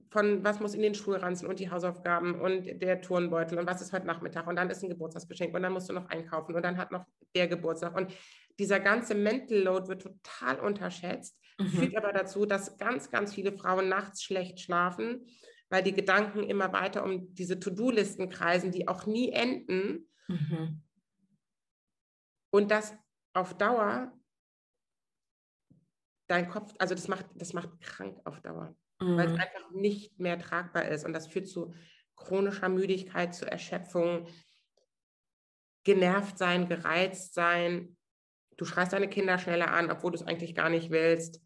[0.09, 3.93] Von was muss in den Schulranzen und die Hausaufgaben und der Turnbeutel und was ist
[3.93, 6.77] heute Nachmittag und dann ist ein Geburtstagsgeschenk und dann musst du noch einkaufen und dann
[6.77, 7.05] hat noch
[7.35, 8.13] der Geburtstag und
[8.59, 11.69] dieser ganze Mental Load wird total unterschätzt, mhm.
[11.69, 15.25] führt aber dazu, dass ganz, ganz viele Frauen nachts schlecht schlafen,
[15.69, 20.09] weil die Gedanken immer weiter um diese To-Do-Listen kreisen, die auch nie enden.
[20.27, 20.83] Mhm.
[22.51, 22.93] Und das
[23.33, 24.11] auf Dauer
[26.27, 29.17] dein Kopf, also das macht, das macht krank auf Dauer, mhm.
[29.17, 31.05] weil es einfach nicht mehr tragbar ist.
[31.05, 31.73] Und das führt zu
[32.15, 34.27] chronischer Müdigkeit, zu Erschöpfung,
[35.83, 37.97] genervt sein, gereizt sein,
[38.61, 41.41] Du schreist deine Kinder schneller an, obwohl du es eigentlich gar nicht willst.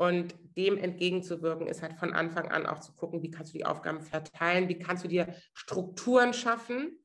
[0.00, 3.66] Und dem entgegenzuwirken, ist halt von Anfang an auch zu gucken, wie kannst du die
[3.66, 6.98] Aufgaben verteilen, wie kannst du dir Strukturen schaffen,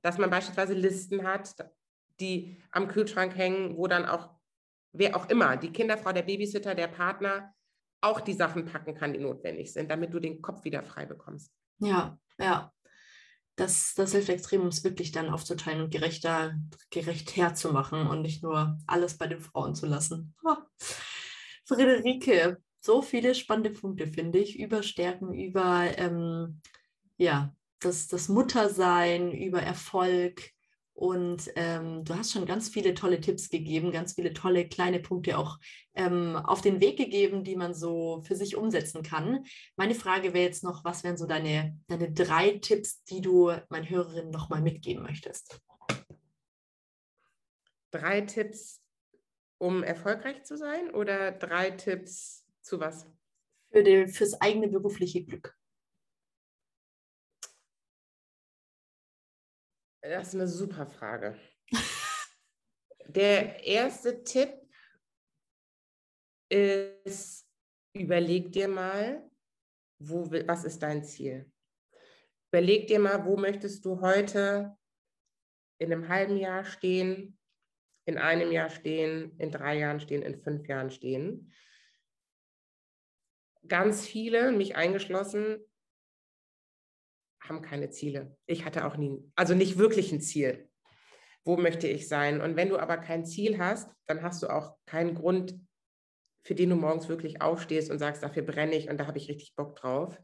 [0.00, 1.56] dass man beispielsweise Listen hat,
[2.20, 4.30] die am Kühlschrank hängen, wo dann auch,
[4.92, 7.52] wer auch immer, die Kinderfrau, der Babysitter, der Partner,
[8.00, 11.52] auch die Sachen packen kann, die notwendig sind, damit du den Kopf wieder frei bekommst.
[11.80, 12.72] Ja, ja
[13.56, 16.54] das, das hilft extrem, um es wirklich dann aufzuteilen und gerechter,
[16.90, 20.34] gerecht herzumachen und nicht nur alles bei den Frauen zu lassen.
[20.44, 20.54] Oh.
[21.66, 26.60] Friederike, so viele spannende Punkte, finde ich, über Stärken, über ähm,
[27.16, 30.52] ja, das, das Muttersein, über Erfolg,
[30.96, 35.36] und ähm, du hast schon ganz viele tolle Tipps gegeben, ganz viele tolle kleine Punkte
[35.36, 35.58] auch
[35.94, 39.44] ähm, auf den Weg gegeben, die man so für sich umsetzen kann.
[39.76, 43.90] Meine Frage wäre jetzt noch, was wären so deine, deine drei Tipps, die du meinen
[43.90, 45.60] Hörerinnen nochmal mitgeben möchtest?
[47.90, 48.80] Drei Tipps,
[49.58, 53.06] um erfolgreich zu sein oder drei Tipps zu was?
[53.70, 55.56] Für die, fürs eigene berufliche Glück.
[60.02, 61.38] Das ist eine super Frage.
[63.08, 64.52] Der erste Tipp
[66.48, 67.48] ist,
[67.92, 69.28] überleg dir mal,
[69.98, 71.50] wo, was ist dein Ziel?
[72.50, 74.76] Überleg dir mal, wo möchtest du heute
[75.78, 77.38] in einem halben Jahr stehen,
[78.06, 81.52] in einem Jahr stehen, in drei Jahren stehen, in fünf Jahren stehen.
[83.66, 85.58] Ganz viele, mich eingeschlossen,
[87.40, 88.36] haben keine Ziele.
[88.46, 90.68] Ich hatte auch nie, also nicht wirklich ein Ziel.
[91.44, 92.40] Wo möchte ich sein?
[92.40, 95.58] Und wenn du aber kein Ziel hast, dann hast du auch keinen Grund,
[96.44, 99.28] für den du morgens wirklich aufstehst und sagst, dafür brenne ich und da habe ich
[99.28, 100.20] richtig Bock drauf.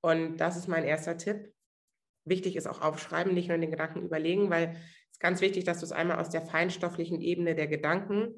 [0.00, 1.52] Und das ist mein erster Tipp.
[2.24, 4.76] Wichtig ist auch aufschreiben, nicht nur den Gedanken überlegen, weil
[5.22, 8.34] ganz wichtig, dass du es einmal aus der feinstofflichen Ebene der Gedanken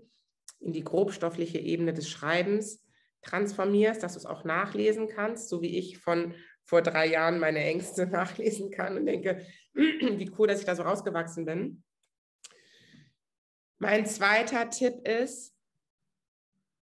[0.61, 2.85] in die grobstoffliche Ebene des Schreibens
[3.23, 7.65] transformierst, dass du es auch nachlesen kannst, so wie ich von vor drei Jahren meine
[7.65, 11.83] Ängste nachlesen kann und denke, wie cool, dass ich da so rausgewachsen bin.
[13.79, 15.55] Mein zweiter Tipp ist,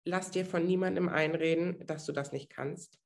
[0.05, 2.99] lass dir von niemandem einreden, dass du das nicht kannst.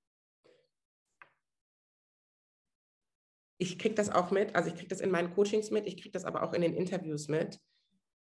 [3.57, 6.11] Ich kriege das auch mit, also ich kriege das in meinen Coachings mit, ich kriege
[6.11, 7.59] das aber auch in den Interviews mit,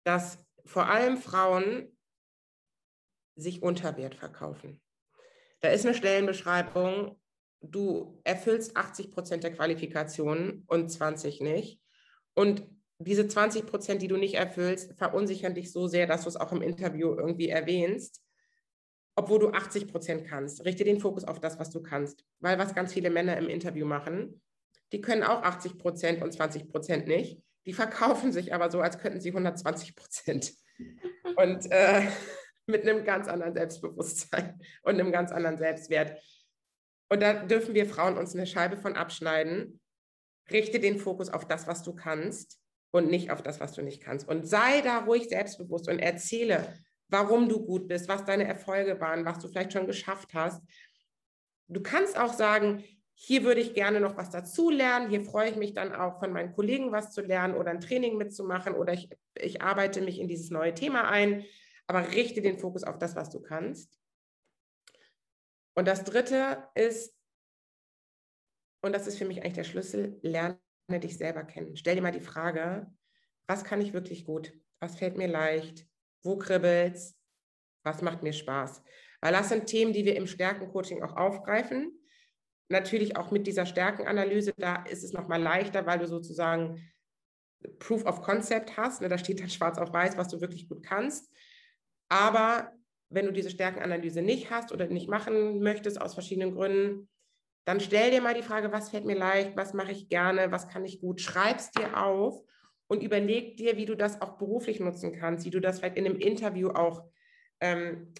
[0.04, 1.96] dass vor allem Frauen
[3.36, 4.80] sich unter Wert verkaufen.
[5.60, 7.18] Da ist eine Stellenbeschreibung
[7.70, 11.80] du erfüllst 80 Prozent der Qualifikationen und 20 nicht.
[12.34, 12.66] Und
[12.98, 16.52] diese 20 Prozent, die du nicht erfüllst, verunsichern dich so sehr, dass du es auch
[16.52, 18.22] im Interview irgendwie erwähnst,
[19.16, 20.64] obwohl du 80 Prozent kannst.
[20.64, 22.24] Richte den Fokus auf das, was du kannst.
[22.40, 24.40] Weil was ganz viele Männer im Interview machen,
[24.92, 27.42] die können auch 80 Prozent und 20 Prozent nicht.
[27.66, 30.52] Die verkaufen sich aber so, als könnten sie 120 Prozent.
[31.36, 32.06] Und äh,
[32.66, 36.20] mit einem ganz anderen Selbstbewusstsein und einem ganz anderen Selbstwert.
[37.08, 39.80] Und da dürfen wir Frauen uns eine Scheibe von abschneiden.
[40.50, 42.58] Richte den Fokus auf das, was du kannst
[42.90, 44.28] und nicht auf das, was du nicht kannst.
[44.28, 46.74] Und sei da ruhig selbstbewusst und erzähle,
[47.08, 50.62] warum du gut bist, was deine Erfolge waren, was du vielleicht schon geschafft hast.
[51.68, 52.84] Du kannst auch sagen,
[53.18, 55.08] hier würde ich gerne noch was dazu lernen.
[55.08, 58.18] Hier freue ich mich dann auch von meinen Kollegen was zu lernen oder ein Training
[58.18, 61.44] mitzumachen oder ich, ich arbeite mich in dieses neue Thema ein.
[61.86, 63.98] Aber richte den Fokus auf das, was du kannst.
[65.74, 67.16] Und das dritte ist,
[68.82, 70.58] und das ist für mich eigentlich der Schlüssel, lerne
[71.00, 71.76] dich selber kennen.
[71.76, 72.86] Stell dir mal die Frage,
[73.46, 74.52] was kann ich wirklich gut?
[74.78, 75.86] Was fällt mir leicht?
[76.22, 77.16] Wo kribbelt's?
[77.82, 78.82] Was macht mir Spaß?
[79.22, 81.98] Weil das sind Themen, die wir im Stärkencoaching auch aufgreifen.
[82.68, 86.82] Natürlich auch mit dieser Stärkenanalyse, da ist es nochmal leichter, weil du sozusagen
[87.78, 89.00] Proof of Concept hast.
[89.00, 89.08] Ne?
[89.08, 91.30] Da steht dann schwarz auf weiß, was du wirklich gut kannst.
[92.08, 92.72] Aber
[93.08, 97.08] wenn du diese Stärkenanalyse nicht hast oder nicht machen möchtest aus verschiedenen Gründen,
[97.66, 100.68] dann stell dir mal die Frage, was fällt mir leicht, was mache ich gerne, was
[100.68, 102.40] kann ich gut, schreib es dir auf
[102.88, 106.06] und überleg dir, wie du das auch beruflich nutzen kannst, wie du das vielleicht in
[106.06, 107.04] einem Interview auch
[107.60, 108.12] ähm,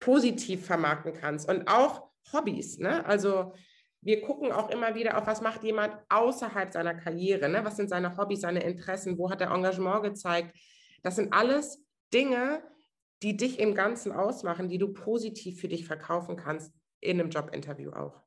[0.00, 2.78] positiv vermarkten kannst und auch Hobbys.
[2.78, 3.04] Ne?
[3.06, 3.52] Also
[4.02, 7.64] wir gucken auch immer wieder auf, was macht jemand außerhalb seiner Karriere, ne?
[7.64, 10.56] was sind seine Hobbys, seine Interessen, wo hat er Engagement gezeigt.
[11.02, 12.62] Das sind alles Dinge,
[13.22, 17.92] die dich im Ganzen ausmachen, die du positiv für dich verkaufen kannst in einem Jobinterview
[17.92, 18.22] auch.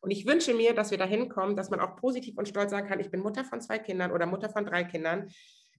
[0.00, 2.86] Und ich wünsche mir, dass wir dahin kommen, dass man auch positiv und stolz sagen
[2.86, 5.30] kann, ich bin Mutter von zwei Kindern oder Mutter von drei Kindern.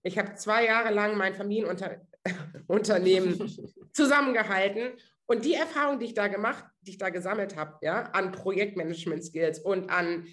[0.02, 3.48] Ich habe zwei Jahre lang mein Familienunternehmen
[3.94, 4.94] zusammengehalten.
[5.28, 9.60] Und die Erfahrung, die ich da gemacht, die ich da gesammelt habe, ja, an Projektmanagement-Skills
[9.60, 10.28] und an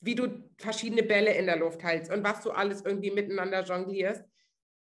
[0.00, 4.22] wie du verschiedene Bälle in der Luft hältst und was du alles irgendwie miteinander jonglierst,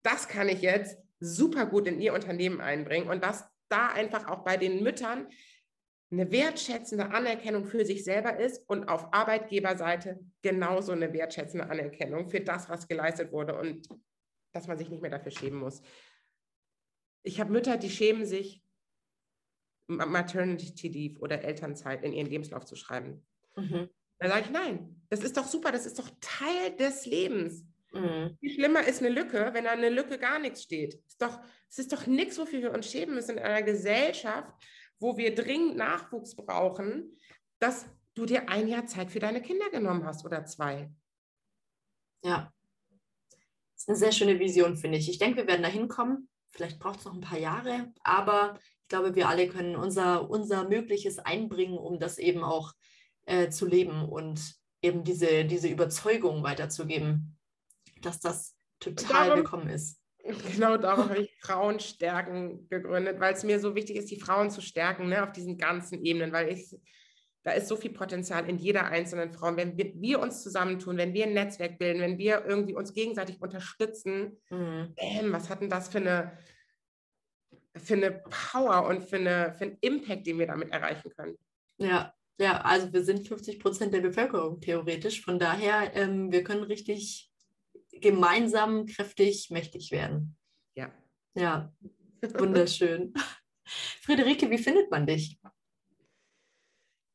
[0.03, 4.45] das kann ich jetzt super gut in ihr Unternehmen einbringen und dass da einfach auch
[4.45, 5.29] bei den Müttern
[6.13, 12.41] eine wertschätzende Anerkennung für sich selber ist und auf Arbeitgeberseite genauso eine wertschätzende Anerkennung für
[12.41, 13.89] das, was geleistet wurde und
[14.53, 15.83] dass man sich nicht mehr dafür schämen muss.
[17.25, 18.63] Ich habe Mütter, die schämen sich,
[19.87, 23.25] Maternity Leave oder Elternzeit in ihren Lebenslauf zu schreiben.
[23.57, 23.89] Mhm.
[24.19, 27.65] Da sage ich, nein, das ist doch super, das ist doch Teil des Lebens.
[27.93, 28.37] Mhm.
[28.41, 30.95] Viel schlimmer ist eine Lücke, wenn da eine Lücke gar nichts steht.
[31.07, 34.53] Ist doch, es ist doch nichts, wofür wir uns schämen müssen in einer Gesellschaft,
[34.99, 37.17] wo wir dringend Nachwuchs brauchen,
[37.59, 40.91] dass du dir ein Jahr Zeit für deine Kinder genommen hast oder zwei.
[42.25, 42.53] Ja,
[43.75, 45.09] das ist eine sehr schöne Vision, finde ich.
[45.11, 46.29] Ich denke, wir werden da hinkommen.
[46.51, 50.69] Vielleicht braucht es noch ein paar Jahre, aber ich glaube, wir alle können unser, unser
[50.69, 52.73] Mögliches einbringen, um das eben auch
[53.25, 57.37] äh, zu leben und eben diese, diese Überzeugung weiterzugeben,
[58.03, 60.01] dass das total darum, willkommen ist.
[60.53, 64.61] Genau darum habe ich Frauenstärken gegründet, weil es mir so wichtig ist, die Frauen zu
[64.61, 66.73] stärken, ne, auf diesen ganzen Ebenen, weil ich,
[67.43, 69.57] da ist so viel Potenzial in jeder einzelnen Frau.
[69.57, 73.43] Wenn wir, wir uns zusammentun, wenn wir ein Netzwerk bilden, wenn wir irgendwie uns gegenseitig
[73.43, 74.95] unterstützen, mhm.
[74.95, 76.39] Bäm, was hat denn das für eine,
[77.79, 81.37] für eine Power und für, eine, für einen Impact, den wir damit erreichen können?
[81.79, 85.23] Ja, ja, also wir sind 50 Prozent der Bevölkerung theoretisch.
[85.23, 87.33] Von daher, ähm, wir können richtig
[87.93, 90.37] gemeinsam kräftig mächtig werden.
[90.75, 90.93] Ja.
[91.35, 91.73] Ja,
[92.21, 93.15] wunderschön.
[94.03, 95.41] Friederike, wie findet man dich?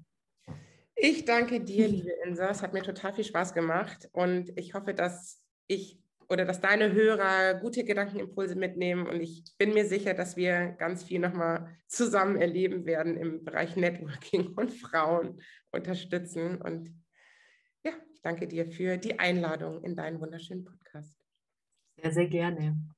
[0.96, 2.50] Ich danke dir, liebe Insa.
[2.50, 6.00] Es hat mir total viel Spaß gemacht und ich hoffe, dass ich
[6.30, 11.04] oder dass deine Hörer gute Gedankenimpulse mitnehmen und ich bin mir sicher, dass wir ganz
[11.04, 16.62] viel nochmal zusammen erleben werden im Bereich Networking und Frauen unterstützen.
[16.62, 17.04] Und
[17.84, 21.16] ja, ich danke dir für die Einladung in deinen wunderschönen Podcast.
[21.98, 22.95] Sehr, sehr gerne.